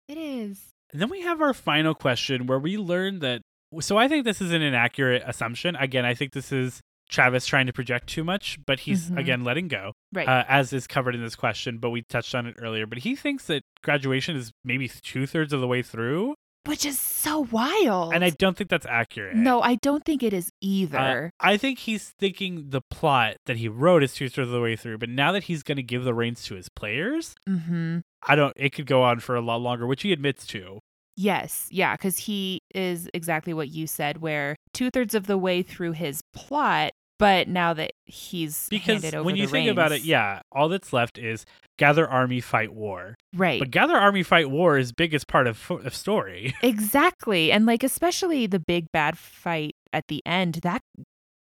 [0.08, 0.70] It is.
[0.94, 3.42] And then we have our final question where we learn that
[3.82, 5.76] So I think this is an inaccurate assumption.
[5.76, 6.80] Again, I think this is
[7.10, 9.18] Travis trying to project too much, but he's Mhm.
[9.20, 10.28] again letting go, Right.
[10.28, 11.78] uh, as is covered in this question.
[11.78, 12.86] But we touched on it earlier.
[12.86, 16.36] But he thinks that graduation is maybe two thirds of the way through,
[16.68, 18.14] Which is so wild.
[18.14, 19.36] and I don't think that's accurate.
[19.36, 21.32] No, I don't think it is Uh, either.
[21.40, 24.76] I think he's thinking the plot that he wrote is two thirds of the way
[24.76, 28.00] through, but now that he's going to give the reins to his players, mm-hmm.
[28.28, 28.54] I don't.
[28.56, 30.80] It could go on for a lot longer, which he admits to.
[31.16, 35.64] Yes, yeah, because he is exactly what you said, where two thirds of the way
[35.64, 40.02] through his plot, but now that he's Because handed over when you think about it,
[40.04, 41.44] yeah, all that's left is
[41.80, 43.16] gather army, fight war.
[43.38, 46.56] Right, But gather army, fight war is biggest part of, of story.
[46.62, 50.56] exactly, and like especially the big bad fight at the end.
[50.64, 50.82] That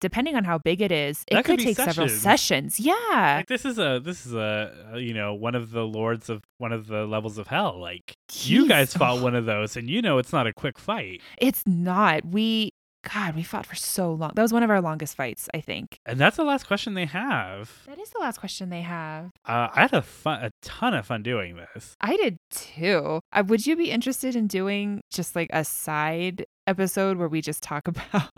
[0.04, 2.74] depending on how big it is, it could could, take several sessions.
[2.74, 2.80] sessions.
[2.80, 6.42] Yeah, like this is a this is a you know one of the lords of
[6.58, 7.80] one of the levels of hell.
[7.80, 11.22] Like you guys fought one of those, and you know it's not a quick fight.
[11.38, 12.26] It's not.
[12.26, 12.73] We
[13.12, 14.32] God, we fought for so long.
[14.34, 15.98] That was one of our longest fights, I think.
[16.06, 17.70] And that's the last question they have.
[17.86, 19.26] That is the last question they have.
[19.46, 21.94] Uh, I had a fun, a ton of fun doing this.
[22.00, 23.20] I did too.
[23.32, 27.62] Uh, would you be interested in doing just like a side episode where we just
[27.62, 28.30] talk about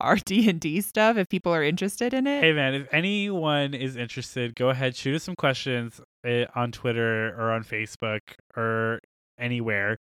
[0.00, 2.40] our D and D stuff if people are interested in it?
[2.42, 7.34] Hey man, if anyone is interested, go ahead, shoot us some questions uh, on Twitter
[7.38, 8.20] or on Facebook
[8.56, 9.00] or
[9.38, 9.96] anywhere.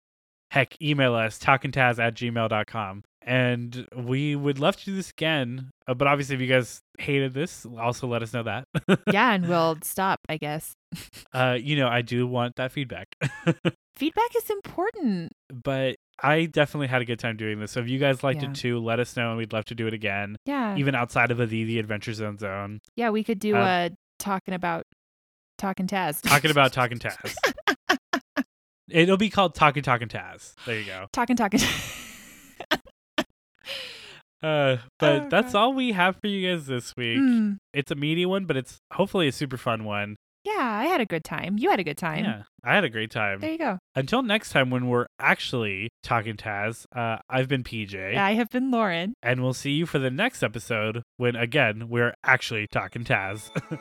[0.51, 3.03] Heck, email us, talkingtaz at gmail.com.
[3.30, 5.69] And we would love to do this again.
[5.88, 8.63] Uh, but obviously, if you guys hated this, also let us know that.
[9.13, 10.73] yeah, and we'll stop, I guess.
[11.34, 13.07] uh, you know, I do want that feedback.
[13.95, 15.34] Feedback is important.
[15.53, 17.71] but I definitely had a good time doing this.
[17.73, 18.49] So if you guys liked Yeah.
[18.49, 20.75] it too, let us know and we'd love to do it again, Yeah.
[20.77, 22.80] even outside of the The Adventure Zone zone.
[22.95, 24.84] yeah, we could do Uh, uh talking about
[25.57, 26.21] talking Taz.
[26.21, 27.36] Talking about Talking Taz.
[28.89, 30.55] It'll be called Talking Talking Taz.
[30.65, 31.05] There you go.
[31.13, 31.59] talking talking.
[34.41, 35.59] Uh, but Oh, that's God.
[35.59, 37.17] all we have for you guys this week.
[37.20, 40.15] Mm, It's a meaty one, but it's hopefully a super fun one.
[40.45, 41.57] yeah, I had a good time.
[41.57, 42.24] You had a good time.
[42.24, 43.41] Yeah, I had a great time.
[43.41, 43.80] There you go.
[43.95, 48.72] Until next time, when we're actually talking Taz, uh, I've been PJ, I have been
[48.72, 49.13] Lauren.
[49.22, 53.49] and we'll see you for the next episode when again we're actually talking Taz.